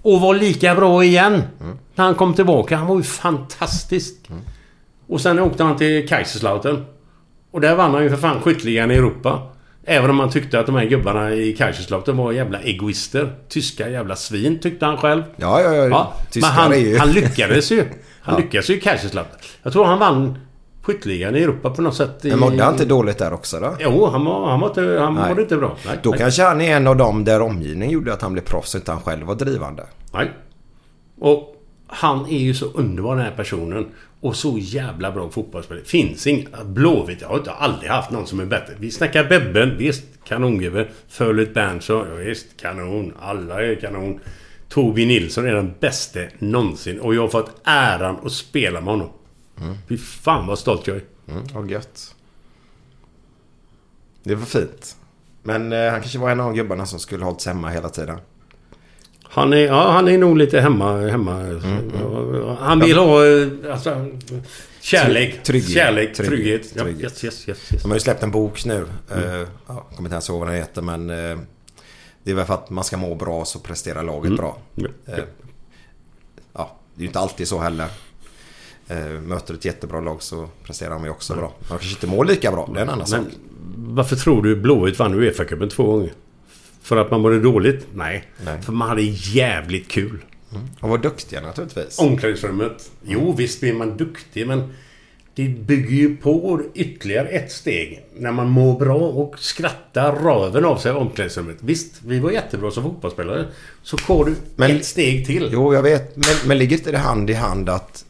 [0.02, 1.42] Och var lika bra igen.
[1.94, 2.76] När han kom tillbaka.
[2.76, 4.14] Han var ju fantastisk.
[5.08, 6.84] Och sen åkte han till Kaiserslautern.
[7.50, 9.42] Och där vann han ju för fan skytteligan i Europa.
[9.84, 13.32] Även om han tyckte att de här gubbarna i Kaiserslautern var jävla egoister.
[13.48, 15.22] Tyska jävla svin, tyckte han själv.
[15.36, 15.86] Ja, ja, ja.
[15.88, 16.98] Ja, Tyskar men han, är ju...
[16.98, 17.84] han lyckades ju.
[18.28, 18.44] Han Ja.
[18.44, 19.38] lyckades ju i Kaiserslautern.
[19.62, 20.38] Jag tror han vann
[20.82, 22.24] skytteligan i Europa på något sätt.
[22.24, 22.30] I...
[22.30, 23.76] Men mådde han inte dåligt där också då?
[23.80, 25.28] Jo, han, var, han, inte, han Nej.
[25.28, 25.76] mådde inte bra.
[25.86, 26.18] Nej, Då nej.
[26.18, 28.92] kanske han är en av dem där omgivningen gjorde att han blev proffs och inte
[28.92, 29.86] han själv var drivande.
[30.12, 30.30] Nej.
[31.20, 31.54] Och
[31.86, 33.86] han är ju så underbar den här personen.
[34.20, 35.84] Och så jävla bra fotbollsspelare.
[35.84, 36.64] Finns inget...
[36.66, 38.74] Blåvitt, jag har inte aldrig haft någon som är bättre.
[38.78, 40.04] Vi snackar Bebben, visst.
[40.24, 40.88] Kanongubbe.
[41.08, 42.46] Fölet Berntsson, visst.
[42.60, 43.12] Kanon.
[43.20, 44.20] Alla är kanon.
[44.68, 47.00] Tobi Nilsson är den bästa någonsin.
[47.00, 49.10] Och jag har fått äran att spela med honom.
[49.88, 51.02] Fy fan vad stolt jag är.
[51.28, 52.14] Mm, vad gött.
[54.22, 54.96] Det var fint.
[55.42, 58.18] Men eh, han kanske var en av gubbarna som skulle hållit sig hemma hela tiden.
[59.22, 60.96] Han är, ja, han är nog lite hemma.
[61.00, 61.40] hemma.
[61.40, 64.06] Mm, Han vill ha eh, alltså,
[64.80, 65.42] kärlek.
[65.42, 65.70] Trygghet.
[65.74, 66.28] Kärlek, Trygghet.
[66.36, 66.72] trygghet.
[66.74, 67.02] Ja, Trygghet.
[67.04, 67.82] yes, yes, yes, yes.
[67.82, 68.86] De har ju släppt en bok nu.
[69.14, 69.46] Mm.
[69.66, 71.10] ja, kommer inte ens ihåg vad den heter men...
[71.10, 71.38] Eh,
[72.28, 74.36] det är väl för att man ska må bra så presterar laget Mm.
[74.36, 74.58] bra.
[74.74, 74.88] Ja.
[75.06, 75.24] Eh,
[76.52, 77.88] ja, det är ju inte alltid så heller.
[78.88, 81.52] Eh, möter ett jättebra lag så presterar de ju också bra.
[81.58, 83.20] Man kanske inte mår lika bra, det är en annan sak.
[83.20, 86.12] Men varför tror du Blåvitt vann Uefa-cupen två gånger?
[86.82, 87.86] För att man mådde dåligt?
[87.94, 88.24] Nej.
[88.44, 88.62] Nej.
[88.62, 90.24] För man hade jävligt kul.
[90.80, 91.98] Och var duktiga naturligtvis.
[91.98, 92.90] Omklädningsrummet.
[93.04, 94.72] Jo, visst blir man duktig men...
[95.38, 98.04] Det bygger ju på ytterligare ett steg.
[98.16, 101.56] När man mår bra och skrattar röven av sig i omklädningsrummet.
[101.60, 103.46] Visst, vi var jättebra som fotbollsspelare.
[103.82, 105.50] Så går du Men- ett steg till.
[105.52, 106.16] Jo, jag vet.
[106.16, 108.04] Men, men ligger inte det hand i hand att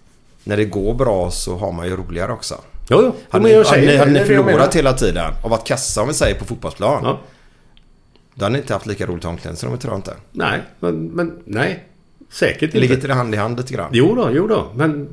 [0.44, 2.54] när det går bra så har man ju roligare också?
[2.90, 3.14] Jo, jo.
[3.28, 6.14] Hade men jag hade säger hade ni förlorat hela tiden och varit kassa om vi
[6.14, 7.00] säger på fotbollsplan.
[7.04, 7.20] Ja.
[8.34, 10.14] Då hade ni inte haft lika roligt i omklädningsrummet tror jag inte.
[10.32, 11.87] Nej, men, men nej.
[12.30, 12.78] Säkert inte.
[12.80, 13.90] Ligger inte det hand i hand lite grann?
[13.92, 14.72] Jo då, jo då.
[14.74, 15.08] Men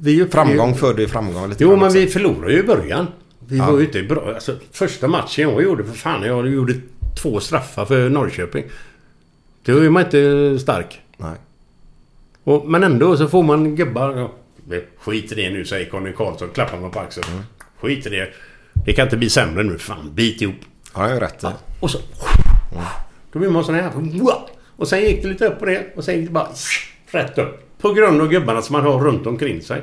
[0.00, 0.26] vi...
[0.26, 1.98] Framgång födde ju framgång lite Jo, men också.
[1.98, 3.06] vi förlorade ju i början.
[3.48, 3.70] Vi Ja.
[3.70, 4.34] var ju inte bra.
[4.34, 6.74] Alltså, första matchen jag gjorde, för fan, jag gjorde
[7.22, 8.64] två straffar för Norrköping.
[9.64, 11.00] Då är man inte stark.
[11.16, 11.34] Nej.
[12.44, 14.16] Och, men ändå så får man gubbar...
[14.16, 14.32] Ja,
[14.98, 16.48] skit i det nu, säger Conny Karlsson.
[16.54, 17.26] Klappar man på axeln.
[17.32, 17.42] Mm.
[17.80, 18.28] Skit i det.
[18.86, 19.78] Det kan inte bli sämre nu.
[19.78, 20.54] Fan, bit ihop.
[20.94, 21.46] Ja, jag har rätt i.
[21.80, 21.98] Och så...
[23.32, 23.90] Då blir man sån här.
[24.80, 25.86] Och sen gick det lite upp på det.
[25.96, 26.48] Och sen gick det bara
[27.10, 27.78] rätt upp.
[27.78, 29.82] På grund av gubbarna som man har runt omkring sig.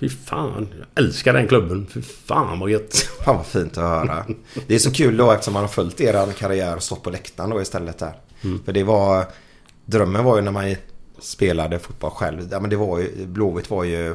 [0.00, 0.68] Fy fan.
[0.78, 1.86] Jag älskar den klubben.
[1.90, 2.96] Fy fan vad gött.
[3.24, 4.24] Fan vad fint att höra.
[4.66, 7.50] Det är så kul då eftersom man har följt er karriär och stått på läktaren
[7.50, 8.12] då istället där.
[8.44, 8.64] Mm.
[8.64, 9.24] För det var...
[9.84, 10.74] Drömmen var ju när man
[11.18, 12.48] spelade fotboll själv.
[12.50, 13.26] Ja, men det var ju...
[13.26, 14.14] Blåvitt var ju...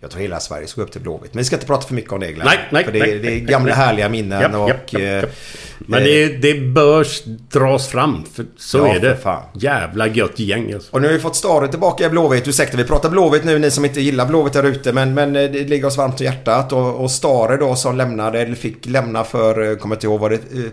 [0.00, 1.34] Jag tror hela Sverige såg upp till Blåvitt.
[1.34, 2.46] Men vi ska inte prata för mycket om det Glenn.
[2.46, 3.84] Nej, nej, För det, nej, det är gamla nej.
[3.84, 4.94] härliga minnen Japp, och...
[4.94, 5.30] eh, japp.
[5.78, 7.06] Men det, det bör
[7.52, 8.24] dras fram.
[8.34, 9.16] För så Ja, är det.
[9.16, 9.42] fan.
[9.54, 10.92] Jävla gött gäng alltså.
[10.92, 12.48] Och nu har vi fått Stare tillbaka i Blåvitt.
[12.48, 14.92] Ursäkta, vi pratar Blåvitt nu, ni som inte gillar Blåvitt där ute.
[14.92, 16.72] Men, men eh, det ligger oss varmt i hjärtat.
[16.72, 20.30] Och, och Stare då som lämnade, eller fick lämna för, eh, kommer inte ihåg vad
[20.30, 20.36] det...
[20.36, 20.70] eh,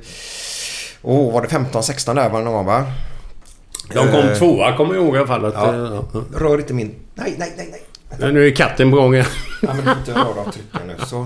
[1.02, 2.84] Åh, var det 15-16 där var det någon gång va?
[3.94, 5.46] De kom Eh, tvåa kommer jag ihåg i alla fall.
[5.46, 5.76] Att, Ja.
[5.76, 6.06] ja.
[6.14, 6.96] Ja, Rör inte min...
[7.16, 7.68] Nej, nej, nej,
[8.20, 8.32] nej.
[8.34, 9.26] Nu är katten på gång igen.
[9.62, 10.96] Ja, men du får inte röra trycka nu.
[11.08, 11.22] Så.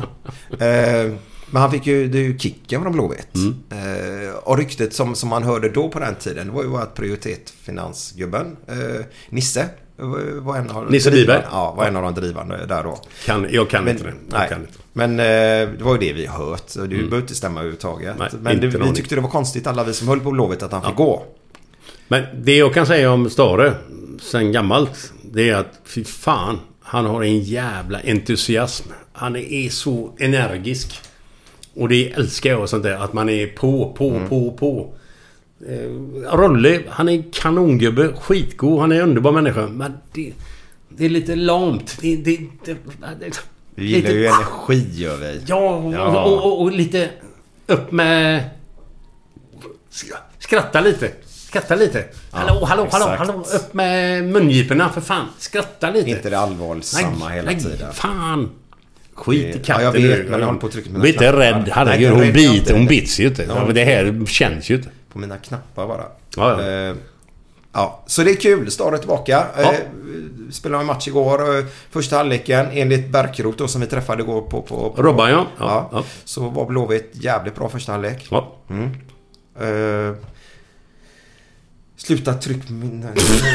[0.65, 1.11] Eh,
[1.51, 3.27] men han fick ju, det är ju kicken från Blåvitt.
[3.69, 8.57] Eh, och ryktet som, som man hörde då på den tiden var ju att prioritetfinansgubben
[8.67, 11.47] eh, Nisse var var en av Nisse drivande- Wiberg?
[11.51, 12.99] Ja, var en av de drivande där då.
[13.25, 14.13] Kan, jag kan Men, inte det.
[14.29, 14.79] Nej, inte.
[14.93, 16.73] men eh, det var ju det vi hört.
[16.73, 18.15] Det behöver inte stämma överhuvudtaget.
[18.19, 20.71] Nej, men det, vi tyckte det var konstigt alla vi som höll på Blåvitt att
[20.71, 21.25] han fick gå.
[22.07, 23.73] Men det jag kan säga om Stare
[24.21, 25.13] sen gammalt.
[25.31, 26.59] Det är att fy fan.
[26.81, 28.89] Han har en jävla entusiasm.
[29.13, 31.01] Han är så energisk.
[31.75, 32.95] Och det älskar jag och sånt där.
[32.95, 34.29] Att man är på, på, Mm.
[34.29, 34.93] på, på.
[35.69, 38.13] Eh, Rolle, han är kanongubbe.
[38.21, 38.79] Skitgod.
[38.79, 39.67] Han är en underbar människa.
[39.67, 40.33] Men det,
[40.89, 41.97] det är lite lamt.
[42.01, 42.75] Det, det, det,
[43.19, 43.41] det,
[43.75, 45.41] Vi gillar lite- ju energi gör vi.
[45.47, 46.23] Ja, och, Ja.
[46.25, 47.09] Och, och, och lite
[47.67, 48.49] upp med...
[50.39, 51.11] Skratta lite.
[51.25, 52.05] Skratta lite.
[52.31, 53.19] hallå, hallå, hallå, exakt.
[53.19, 53.43] hallå.
[53.55, 55.25] Upp med mungiporna för fan.
[55.39, 56.09] Skratta lite.
[56.09, 57.93] Inte det allvarsamma hela nej, tiden.
[57.93, 58.49] fan.
[59.15, 61.31] Skit i Ja, katten jag vet, men jag håller på att trycka mina Bli inte
[61.33, 61.69] rädd.
[61.73, 63.43] Herregud, hon, inte hon bits ju inte.
[63.43, 64.89] Ja, Ja, det här känns ju inte.
[65.13, 66.03] På mina knappar bara.
[66.37, 66.67] Ja, ja.
[66.89, 66.95] Eh,
[67.73, 68.03] ja.
[68.07, 68.71] Så det är kul.
[68.71, 69.43] Stare tillbaka.
[69.57, 69.63] Ja.
[69.63, 69.69] Eh,
[70.51, 71.57] spelade en match igår.
[71.57, 74.61] eh, Första halvleken enligt Bärkroth då som vi träffade igår på...
[74.61, 75.45] på, på Robban, ja.
[75.59, 75.65] ja.
[75.65, 76.03] Ja, ja.
[76.23, 78.27] Så var Blåvitt jävligt bra första halvlek.
[78.31, 78.51] Ja.
[79.59, 80.13] Eh,
[81.97, 83.01] Sluta tryck min...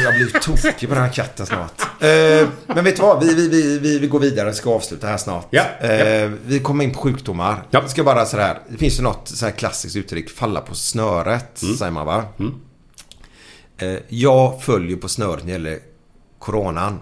[0.03, 1.81] Jag blir tokig på den här katten snart.
[1.81, 3.23] Eh, men vet du vad?
[3.25, 4.49] Vi, vi, vi, vi, vi går vidare.
[4.49, 5.47] Vi ska avsluta här snart.
[5.49, 7.63] Ja, Eh, vi kommer in på sjukdomar.
[7.69, 7.79] Ja.
[7.81, 8.59] Jag ska bara sådär.
[8.69, 10.29] Det finns ju något så här klassiskt uttryck.
[10.29, 11.75] Falla på snöret, Mm.
[11.75, 12.25] säger man va?
[13.77, 15.79] Eh, jag följer på snöret när det gäller
[16.39, 16.99] coronan.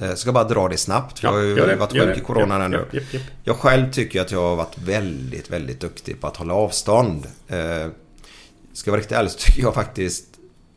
[0.00, 1.18] Eh, ska bara dra det snabbt.
[1.18, 3.20] för Ja, jag har ju det, varit sjuk i coronan Ja, ja, ja, ja.
[3.44, 7.26] Jag själv tycker att jag har varit väldigt, väldigt duktig på att hålla avstånd.
[7.48, 7.56] Eh,
[8.74, 10.24] ska jag vara riktigt ärlig så tycker jag faktiskt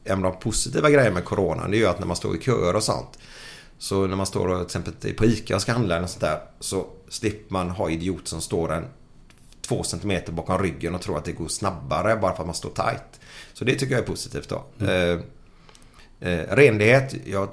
[0.06, 2.42] en av de positiva grejerna med coronan det är ju att när man står i
[2.42, 3.20] köer och sånt.
[3.78, 6.40] Så när man står och, till exempel på ICA och ska handla eller sånt där.
[6.60, 8.86] Så slipper man ha idiot som står en
[9.62, 12.70] två centimeter bakom ryggen och tror att det går snabbare bara för att man står
[12.70, 13.20] tight.
[13.54, 14.86] Så det tycker jag är positivt då.
[14.86, 15.20] Eh,
[16.30, 17.16] eh, renlighet.
[17.26, 17.50] Jag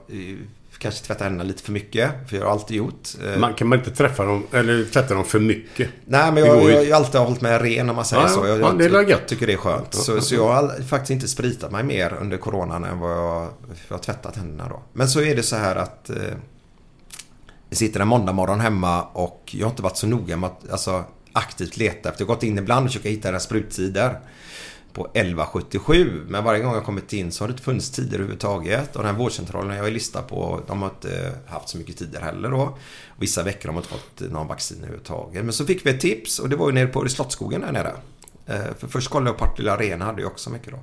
[0.82, 2.10] kanske tvättar händerna lite för mycket.
[2.28, 3.08] För jag har alltid gjort.
[3.24, 5.90] Eh, Man kan man inte träffa dem eller tvätta dem för mycket?
[6.04, 8.46] Nej, men jag, jag, jag har alltid hållit mig ren om man säger Ja, så.
[8.46, 9.28] Jag, Ja, jag det ty- gött.
[9.28, 9.88] tycker det är skönt.
[9.92, 13.48] Ja, Så, så jag har faktiskt inte spritat mig mer under coronan än vad jag,
[13.88, 14.82] jag har tvättat händerna då.
[14.92, 16.16] Men så är det så här att eh,
[17.68, 20.70] vi sitter en måndag morgon hemma och jag har inte varit så noga med att
[20.70, 22.22] alltså, aktivt leta efter.
[22.24, 24.18] Jag har gått in ibland och försökt hitta era spruttider
[24.92, 26.24] på 1177.
[26.28, 28.96] Men varje gång jag kommit in så har det inte funnits tider överhuvudtaget.
[28.96, 32.20] Och den här vårdcentralen jag är listad på, de har inte haft så mycket tider
[32.20, 32.78] heller då.
[33.16, 35.44] Vissa veckor har de inte fått någon vaccin överhuvudtaget.
[35.44, 37.92] Men så fick vi ett tips och det var ju nere på Slottsskogen där nere.
[38.46, 40.78] Eh, för först kollade jag på Partille Arena, hade ju också mycket då.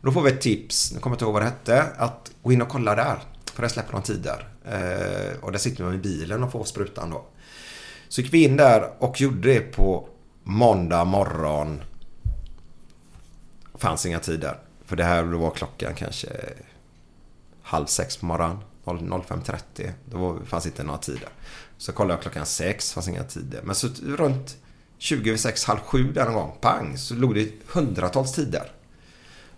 [0.00, 2.52] Då får vi ett tips, nu kommer jag inte ihåg vad det hette, att gå
[2.52, 3.18] in och kolla där.
[3.54, 4.48] För där släpper de tider.
[4.64, 7.24] Eh, och där sitter man i bilen och får sprutan då.
[8.08, 10.08] Så gick vi in där och gjorde det på
[10.42, 11.82] måndag morgon.
[13.82, 14.58] Fanns inga tider.
[14.84, 16.28] För det här var klockan kanske
[17.62, 18.58] halv sex på morgonen.
[18.84, 19.92] 05.30.
[20.10, 21.28] Då fanns inte några tider.
[21.78, 22.92] Så kollade jag klockan sex.
[22.92, 23.60] fanns inga tider.
[23.62, 24.56] Men så runt
[24.98, 26.56] 20 över sex, halv sju där någon gång.
[26.60, 26.98] Pang!
[26.98, 28.72] Så låg det hundratals tider.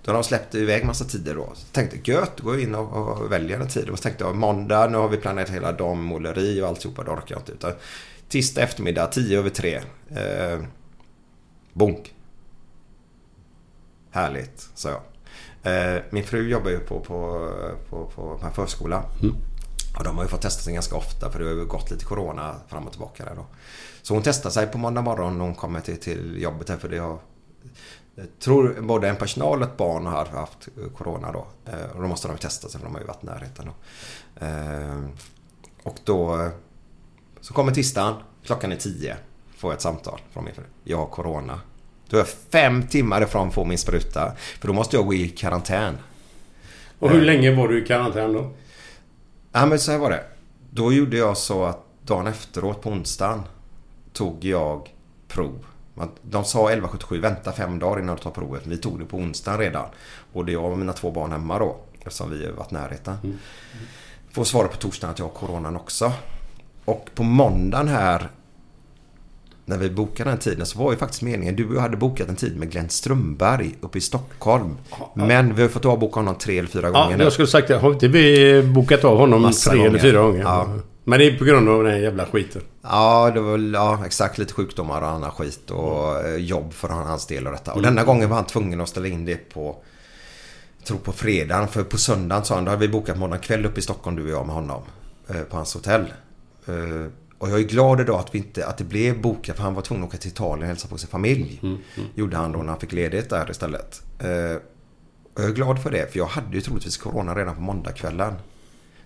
[0.03, 1.53] Då har de släppt iväg massa tider då.
[1.55, 3.89] Så tänkte gött, då går jag in och, och väljer en tid.
[3.89, 7.05] Och så tänkte jag måndag, nu har vi planerat hela dagen, måleri och alltihopa.
[7.05, 7.53] Det orkar jag inte.
[7.53, 7.73] Utan
[8.29, 9.81] tisdag eftermiddag, 10 över tre.
[10.11, 10.61] Eh,
[11.73, 12.14] bonk.
[14.15, 15.01] Härligt, sa jag.
[15.97, 17.51] Eh, min fru jobbar ju på, på,
[17.91, 19.05] på, på, en förskola.
[19.99, 22.05] Och de har ju fått testa sig ganska ofta för det har ju gått lite
[22.05, 23.47] corona fram och tillbaka där då.
[24.03, 26.89] Så hon testar sig på måndag morgon när hon kommer till, till jobbet här för
[26.89, 27.19] det har
[28.15, 31.47] jag tror både en personal och ett barn har haft corona då.
[31.73, 33.75] Eh, Och då måste de testa sig för de har ju varit i närheten då.
[34.47, 35.05] Eh,
[35.83, 36.49] Och då
[37.41, 39.17] så kommer tisdagen, klockan är tio.
[39.57, 40.65] Får jag ett samtal från min fru.
[40.85, 41.61] Jag har corona.
[42.09, 44.33] Då är jag fem timmar ifrån att få min spruta.
[44.61, 45.99] För då måste jag gå i karantän.
[46.99, 48.51] Och hur länge var du i karantän då?
[49.53, 50.25] Ja men så här var det.
[50.71, 53.43] Då gjorde jag så att dagen efteråt på onsdagen
[54.13, 54.89] tog jag
[55.29, 55.67] prov.
[56.23, 58.67] De sa 1177 vänta fem dagar innan du tar provet.
[58.67, 59.87] Vi tog det på onsdagen redan.
[60.33, 61.77] Både jag och mina två barn hemma då.
[61.99, 63.39] Eftersom vi har varit närheten.
[64.31, 66.13] Får svara på torsdagen att jag har coronan också.
[66.85, 68.31] Och på måndagen här
[69.67, 71.57] när vi bokade den tiden så var ju faktiskt meningen.
[71.57, 74.77] Du och jag hade bokat en tid med Glenn Strömberg uppe i Stockholm.
[75.15, 77.25] Men vi har fått avboka honom tre eller fyra Ja, gånger nu.
[77.25, 77.77] jag skulle sagt det.
[77.77, 80.03] Har inte vi bokat av honom Massa tre eller gånger.
[80.03, 80.41] fyra gånger?
[80.43, 80.69] Ja.
[81.07, 82.63] Men det är på grund av den här jävla skiten.
[82.83, 86.89] Ja, det var väl, ja, exakt lite sjukdomar och annan skit och eh, jobb för
[86.89, 87.73] hans del och detta.
[87.73, 89.77] Och denna gången var han tvungen att ställa in det på
[90.87, 91.69] tror på fredagen.
[91.69, 94.23] För på söndagen sa han, då hade vi bokat morgon kväll uppe i Stockholm du
[94.23, 94.83] och jag med honom.
[95.29, 96.05] eh, På hans hotell.
[97.45, 99.83] Och jag är glad idag att, vi inte, att det blev bokat för han var
[99.83, 101.61] tvungen att åka till Italien och hälsa på sin familj.
[102.15, 104.03] Gjorde han då när han fick ledigt där istället.
[104.19, 104.57] Eh,
[105.35, 108.35] Och jag är glad för det för jag hade ju troligtvis corona redan på måndagskvällen.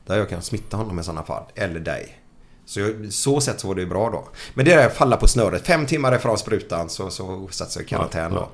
[0.07, 1.43] Där jag kan smitta honom i sådana fall.
[1.55, 2.19] Eller dig.
[2.65, 4.29] Så jag, så sätt så var det ju bra då.
[4.55, 5.67] Men det är att falla på snöret.
[5.67, 8.49] Fem timmar ifrån sprutan så, så satt jag i karantän då.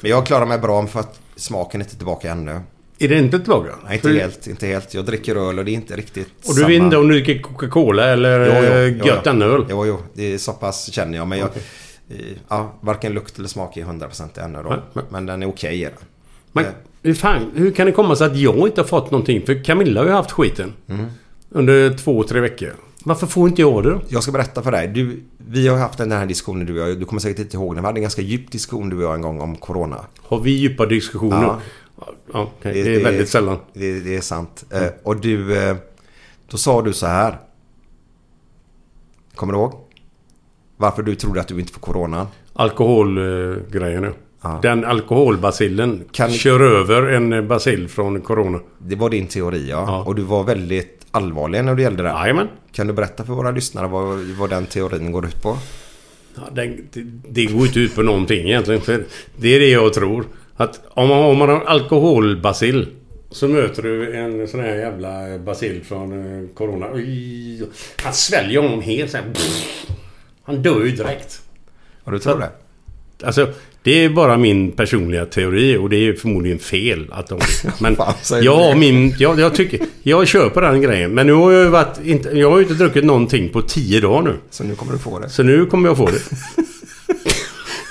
[0.00, 2.60] Men jag klarar mig bra för att smaken är inte tillbaka ännu.
[2.98, 3.70] Är det inte tillbaka?
[3.84, 4.46] Nej, inte För- helt.
[4.46, 4.94] Inte helt.
[4.94, 7.42] Jag dricker öl och det är inte riktigt Och du vet inte om du dricker
[7.42, 8.62] Coca-Cola eller Jo, jo,
[9.02, 9.42] eh, gött jo.
[9.42, 9.64] öl?
[9.70, 9.98] Jo, jo.
[10.14, 11.26] Det är så pass känner jag.
[11.26, 11.48] Men jag,
[12.10, 12.16] eh,
[12.48, 14.68] ja, varken lukt eller smak är 100% ännu då.
[14.92, 15.04] Nej.
[15.10, 15.80] Men den är okej.
[15.80, 15.92] den.
[16.52, 16.70] Men Eh,
[17.02, 19.46] hur fan, hur kan det komma sig att jag inte har fått någonting?
[19.46, 20.72] För Camilla har ju haft skiten.
[20.88, 21.06] Mm.
[21.50, 22.74] Under två, tre veckor.
[23.04, 24.00] Varför får inte jag det då?
[24.08, 24.88] Jag ska berätta för dig.
[24.88, 26.98] Du, vi har haft den här diskussionen du och jag.
[26.98, 27.82] Du kommer säkert inte ihåg den.
[27.82, 30.04] Vi hade en ganska djup diskussion du och jag en gång om Corona.
[30.22, 31.42] Har vi djupa diskussioner?
[31.42, 31.60] Ja.
[32.32, 32.82] Ja, okej.
[32.82, 33.58] det, är väldigt sällan.
[33.72, 34.64] Det, det är sant.
[34.70, 35.58] Eh, och du...
[35.58, 35.76] Eh,
[36.50, 37.38] då sa du så här.
[39.34, 39.74] Kommer du ihåg?
[40.76, 42.26] Varför du trodde att du inte får Corona?
[42.52, 44.12] Alkoholgrejen nu.
[44.42, 44.58] Ja.
[44.62, 48.60] Den alkoholbacillen Kan- kör över en bacill från Corona.
[48.78, 49.84] Det var din teori ja.
[49.86, 50.04] Ja.
[50.04, 52.08] Och du var väldigt allvarlig när det gällde det.
[52.08, 52.48] Jajamän.
[52.72, 55.58] Kan du berätta för våra lyssnare vad, vad den teorin går ut på?
[56.34, 58.80] Ja, den, det, det går inte ut på någonting egentligen.
[58.80, 59.04] För
[59.36, 60.24] det är det jag tror.
[60.60, 62.86] Att om man, om man har alkoholbacill
[63.30, 66.86] Så möter du en sån här jävla basil från eh, Corona.
[68.02, 69.26] Han sväljer honom helt så här.
[70.42, 71.42] Han dör ju direkt.
[72.04, 72.50] Ja, du tror det?
[73.26, 73.48] Alltså,
[73.82, 77.40] det är bara min personliga teori och det är förmodligen fel att de...
[77.80, 78.76] Men Fan, det?
[78.76, 79.14] min...
[79.18, 79.80] Jag, jag tycker...
[80.02, 81.10] Jag på den grejen.
[81.10, 82.00] Men nu har jag ju varit...
[82.04, 84.34] Inte, jag har ju inte druckit någonting på tio dagar nu.
[84.50, 85.28] Så nu kommer du få det.
[85.28, 86.20] Så nu kommer jag få det.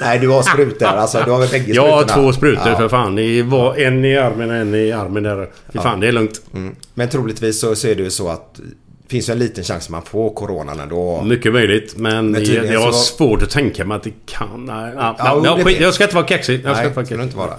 [0.01, 0.85] Nej, du har sprutor.
[0.97, 2.77] Alltså, du har väl bägge Jag har två sprutor Ja.
[2.77, 3.15] för fan.
[3.15, 5.49] Det var en i armen och en i armen där.
[5.73, 6.41] Fy fan, det är lugnt.
[6.53, 6.75] Mm.
[6.93, 8.59] Men troligtvis så, så är det ju så att
[9.07, 11.21] finns ju en liten chans att man får coronan ändå.
[11.21, 11.97] Mycket möjligt.
[11.97, 14.65] Men, Men jag, jag har så svårt att tänka mig att det kan...
[14.65, 16.61] Nej, ja, Ja, skit, vet- jag ska inte vara kaxig.
[16.65, 17.51] Jag ska Nej, ska inte vara.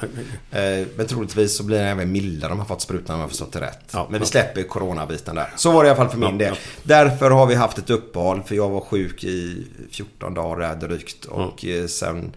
[0.51, 3.53] Eh, Men troligtvis så blir den även mildare om man fått sprutan om jag förstått
[3.53, 3.81] det rätt.
[3.93, 5.49] Ja, Men vi släpper coronabiten där.
[5.57, 6.57] Så var det i alla fall för min Ja, del.
[6.83, 11.25] Därför har vi haft ett uppehåll för jag var sjuk i 14 dagar drygt.
[11.25, 12.33] Och eh, sen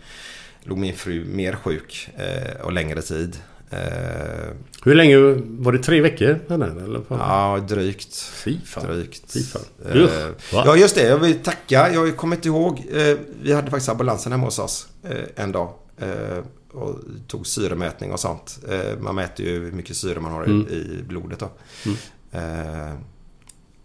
[0.63, 3.37] låg min fru mer sjuk eh, och längre tid.
[3.71, 4.49] Eh,
[4.83, 5.17] Hur länge...
[5.45, 6.39] Var det tre veckor?
[6.49, 7.01] Eller?
[7.09, 8.15] Ja, drygt.
[8.15, 8.85] Fy fan.
[8.85, 9.31] Drygt.
[9.33, 9.61] Fy fan.
[9.85, 10.63] Eh, Usch, va?
[10.65, 11.03] ja, just det.
[11.07, 11.93] Jag vill tacka.
[11.93, 12.83] Jag kommer inte ihåg.
[12.93, 15.73] Eh, vi hade faktiskt ambulansen hemma hos oss eh, en dag.
[15.97, 16.37] Eh,
[16.73, 16.95] och
[17.27, 18.59] tog syremätning och sånt.
[18.69, 20.67] Eh, man mäter ju hur mycket syre man har i, Mm.
[20.67, 21.49] i blodet då.
[22.31, 22.93] Eh,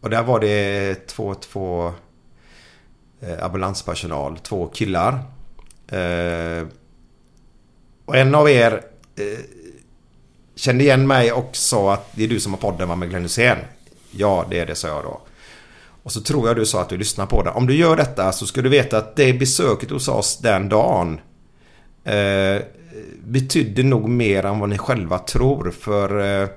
[0.00, 1.92] och där var det två, två
[3.20, 4.38] eh, ambulanspersonal.
[4.38, 5.12] Två killar.
[5.88, 6.66] Eh,
[8.04, 8.82] och en av er
[9.16, 9.38] eh,
[10.56, 13.22] kände igen mig och sa att det är du som har podden va, med Glenn
[13.22, 13.58] Hysén.
[14.10, 15.20] Ja, det är det, sa jag då.
[16.02, 17.52] Och så tror jag du sa att du lyssnar på den.
[17.52, 21.20] Om du gör detta så ska du veta att det besöket hos oss den dagen
[22.04, 22.62] eh,
[23.24, 25.70] betydde nog mer än vad ni själva tror.
[25.70, 26.48] För eh,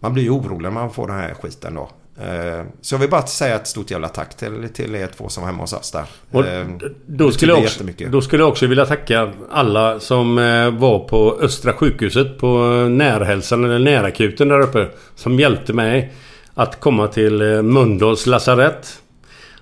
[0.00, 1.90] man blir ju orolig när man får den här skiten då.
[2.20, 5.42] Eh, så jag vill bara säga ett stort jävla tack till, till er två som
[5.42, 6.04] var hemma hos oss där.
[6.30, 6.66] Och Eh,
[7.06, 11.38] då, skulle jag också, då skulle jag också vilja tacka alla som eh, var på
[11.42, 12.48] Östra sjukhuset på
[12.90, 14.88] närhälsan eller närakuten där uppe.
[15.14, 16.12] Som hjälpte mig
[16.54, 19.00] att komma till Mölndals lasarett.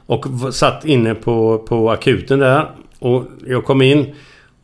[0.06, 2.70] Och satt inne på, på akuten där.
[2.98, 4.14] Och jag kom in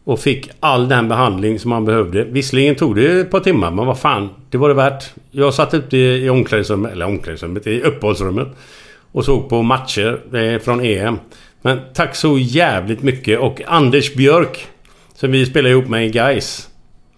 [0.09, 2.25] och fick all den behandling som man behövde.
[2.25, 4.29] Visserligen tog det ett par timmar, men vad fan.
[4.51, 5.05] Det var det värt.
[5.31, 8.49] Jag satt ute i, omklädningsrummet, eller omklädningsrummet, i uppehållsrummet.
[9.13, 11.19] Och såg på matcher eh, från EM.
[11.63, 13.39] Men tack så jävligt mycket.
[13.39, 14.67] Och Anders Björk.
[15.15, 16.69] Som vi spelar ihop med i Gais.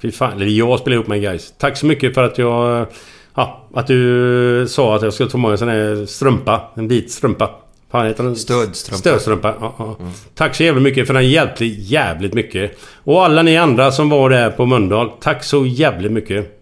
[0.03, 1.55] Fy fan, eller jag spelar ihop med i Gais.
[1.59, 2.87] Tack så mycket för att jag...
[3.35, 6.63] Ja, att du sa att jag skulle ta med en sån här strumpa.
[6.75, 7.51] En vit strumpa.
[7.91, 8.37] Fan heter den?
[8.37, 8.99] Stödstrumpa.
[8.99, 9.55] Stödstrumpa.
[9.61, 9.97] Ja, ja.
[10.35, 12.79] Tack så jävligt mycket för den hjälpte jävligt mycket.
[13.05, 15.11] Och alla ni andra som var där på Mölndal.
[15.21, 16.61] Tack så jävligt mycket.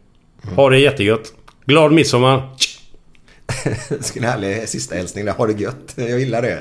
[0.57, 1.33] Ha det jättegött.
[1.67, 2.49] Glad midsommar.
[3.89, 5.33] Vilken härlig sista hälsning där.
[5.33, 5.95] Ha det gött.
[5.95, 6.61] Jag gillar det.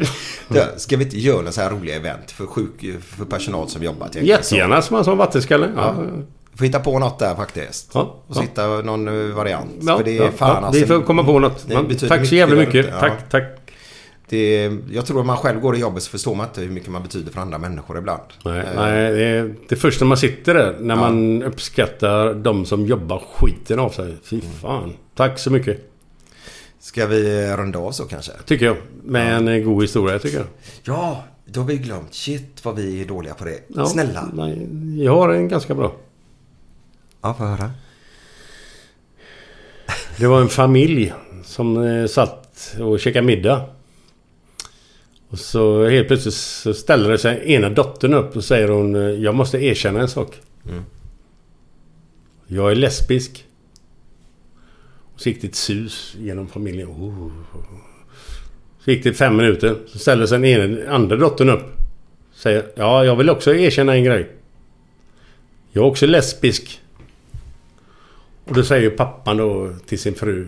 [0.80, 4.16] Ska vi inte göra så här roliga event för, sjuk, för personal som jobbat?
[4.16, 4.28] egentligen?
[4.28, 5.70] Jättegärna som man som vattenskalle.
[5.76, 5.96] Ja.
[5.98, 6.24] Ja.
[6.56, 7.92] Får hitta på något där faktiskt.
[7.94, 8.42] Ja, Och ja.
[8.42, 9.72] hitta någon eh, variant.
[9.82, 11.66] Ja, för det är ja, fan ja, alltså, Vi får komma på något.
[12.08, 13.00] tack så jävla där mycket.
[13.00, 13.67] Tack, tack.
[14.30, 16.90] Det, jag tror om man själv går i jobbet så förstår man inte hur mycket
[16.90, 18.22] man betyder för andra människor ibland.
[18.46, 20.78] Nej, Eh, nej det, är, det är först när man sitter där.
[20.80, 24.16] När man uppskattar de som jobbar skiten av sig.
[24.24, 24.94] Fy fan.
[25.16, 25.92] Tack så mycket.
[26.80, 28.32] Ska vi runda av så kanske?
[28.46, 28.78] Tycker jag.
[29.04, 30.48] Med en eh, god historia tycker jag.
[30.84, 32.14] Ja, då har vi glömt.
[32.14, 33.60] Shit vad vi är dåliga på det.
[33.68, 34.30] Ja, Snälla.
[34.34, 35.96] Nej, jag har en ganska bra.
[37.22, 37.72] Ja, få höra.
[40.18, 41.14] Det var en familj
[41.44, 43.62] som eh, satt och käkade middag.
[45.30, 49.36] Och så helt plötsligt så ställer sig ena dottern upp och säger hon eh, Jag
[49.36, 50.36] måste erkänna en sak.
[50.70, 50.84] Mm.
[52.48, 53.46] Jag är lesbisk.
[55.14, 56.88] Och så gick det ett sus genom familjen.
[56.88, 57.32] Oh.
[58.80, 59.78] Så gick det fem minuter.
[59.88, 61.66] Så ställer sig den ena, andra dottern upp.
[62.34, 64.30] Säger Ja, jag vill också erkänna en grej.
[65.72, 66.82] Jag är också lesbisk.
[68.46, 70.48] Och då säger pappan då till sin fru.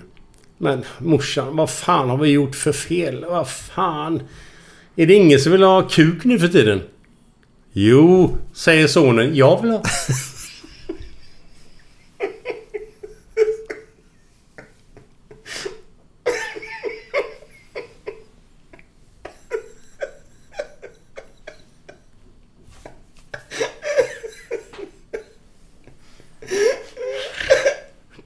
[0.57, 3.25] Men morsan, vad fan har vi gjort för fel?
[3.30, 4.21] Vad fan?
[4.99, 6.81] Är det ingen som vill ha kuk nu för tiden?
[7.71, 9.35] Jo, säger sonen.
[9.35, 9.83] Jag vill ha.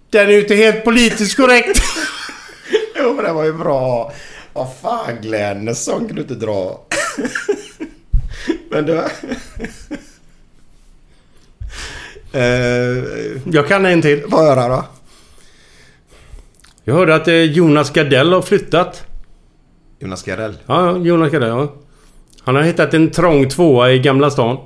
[0.09, 1.81] Den är ju inte helt politiskt korrekt.
[2.95, 4.13] Jo, men den var ju bra.
[4.53, 6.81] Vad fan Glenn, en sån kan du inte dra.
[8.69, 8.97] men du...
[12.31, 14.23] eh, Jag kan en till.
[14.27, 14.85] Vad höra då?
[16.83, 19.05] Jag hörde att eh, Jonas Gardell har flyttat.
[19.99, 20.57] Jonas Gardell.
[20.65, 21.73] Ja, ja, Jonas Gardell, ja.
[22.41, 24.57] Han har hittat en trång tvåa i Gamla stan.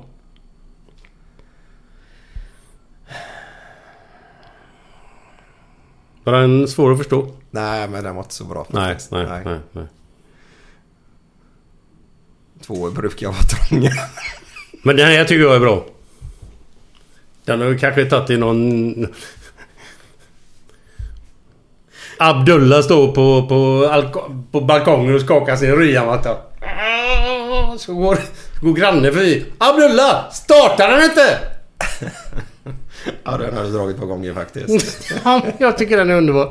[6.24, 7.32] Var den svår att förstå?
[7.52, 9.12] Nej, men den var inte så bra Nej, faktiskt.
[9.12, 9.60] nej, nej.
[9.72, 9.86] nej.
[12.66, 13.92] Två brukar vara trånga.
[14.84, 15.86] Men den här tycker jag är bra.
[17.46, 19.08] Den har vi kanske tagit i någon...
[22.20, 26.38] Abdullah står på, på, på balkongen och skakar sin ryamatta.
[27.78, 28.18] Så går,
[28.62, 29.46] går grannen förbi.
[29.58, 30.30] Abdullah!
[30.32, 31.40] Startar den inte?
[33.24, 35.12] Ja, den har du dragit på gånger faktiskt.
[35.24, 36.50] Ja, jag tycker den är underbar.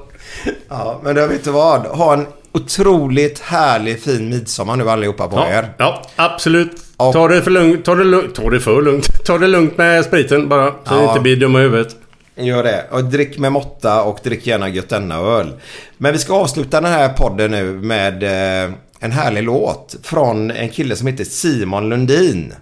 [0.69, 1.81] Ja, men du vet du vad?
[1.81, 5.69] Ha en otroligt härlig fin midsommar nu allihopa på Ja, er.
[5.79, 6.73] ja absolut.
[6.97, 7.85] Och- Ta det för lugnt.
[7.85, 8.35] Ta det, lugnt.
[8.35, 9.25] ta det för lugnt.
[9.27, 10.71] Ta det lugnt med spriten bara.
[10.71, 11.01] Så Ja.
[11.01, 11.97] ni inte blir dumma i huvudet.
[12.39, 12.85] Gör det.
[12.91, 15.53] Och drick med måtta och drick gärna Götena-öl.
[15.99, 18.71] Men vi ska avsluta den här podden nu med eh,
[19.01, 22.53] en härlig låt från en kille som heter Simon Lundin.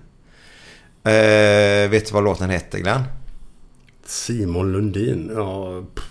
[1.06, 3.02] Eh, vet du vad låten heter Glenn?
[4.06, 5.30] Simon Lundin.
[5.34, 6.04] Ja, pff.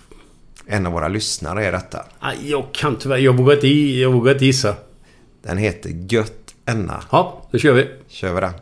[0.66, 2.04] En av våra lyssnare är detta.
[2.44, 3.18] Jag kan tyvärr...
[3.18, 4.74] Jag vågar inte, jag vågar inte gissa.
[5.42, 7.04] Den heter Gött Enna.
[7.10, 7.88] Ja, då kör vi.
[8.08, 8.52] Kör vi den.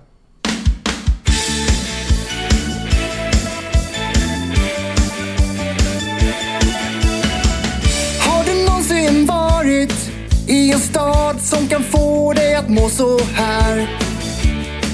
[8.20, 10.11] Har du någonsin varit
[10.49, 13.99] i en stad som kan få dig att må så här?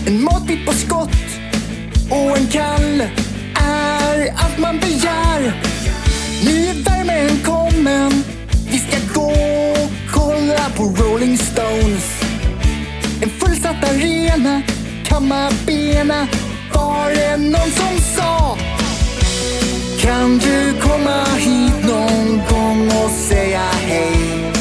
[0.07, 1.11] En matbit på skott
[2.11, 3.03] och en kall
[4.21, 5.53] är allt man begär.
[6.45, 8.25] Nu är värmen kommen,
[8.71, 12.23] vi ska gå och kolla på Rolling Stones.
[13.23, 14.63] En fullsatt arena,
[15.05, 16.27] kamma bena,
[16.75, 18.59] var det någon som sa
[20.01, 24.53] kan du komma hit någon gång och säga hej?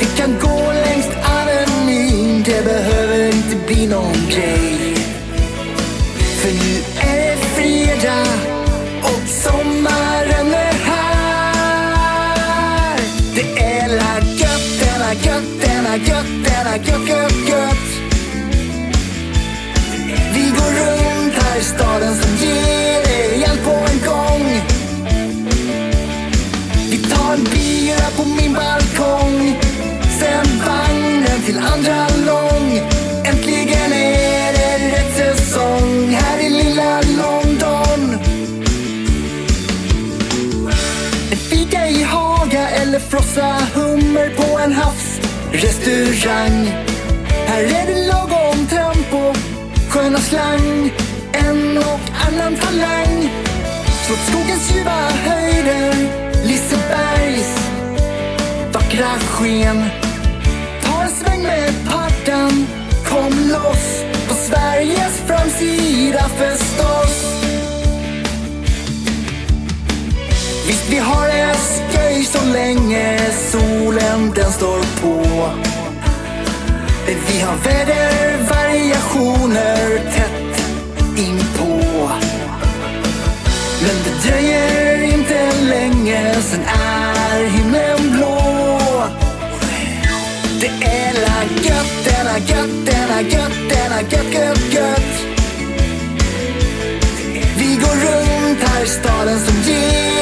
[0.00, 1.06] Vi kan gå längs
[1.40, 4.61] Avenyn, det behöver inte bli någon grej.
[45.62, 46.66] Restaurang,
[47.46, 49.32] Här är det lagom tempo,
[49.88, 50.92] sköna slang,
[51.32, 53.30] en och annan talang.
[54.06, 55.94] Trots skogens ljuva höjder,
[56.44, 57.68] Lisebergs
[58.72, 59.84] vackra sken.
[60.82, 62.66] Ta en sväng med paddan,
[63.08, 67.42] kom loss på Sveriges framsida förstås.
[70.66, 73.18] Visst, vi har det dig så länge
[73.50, 75.50] solen den står på.
[77.06, 80.64] Vi har vädervariationer tätt
[81.18, 82.10] inpå.
[83.82, 88.40] Men det dröjer inte länge, sen är himlen blå.
[90.60, 95.22] Det är la gött, denna gött, denna gött, denna gött, gött, gött.
[97.56, 100.21] Vi går runt här i staden som ger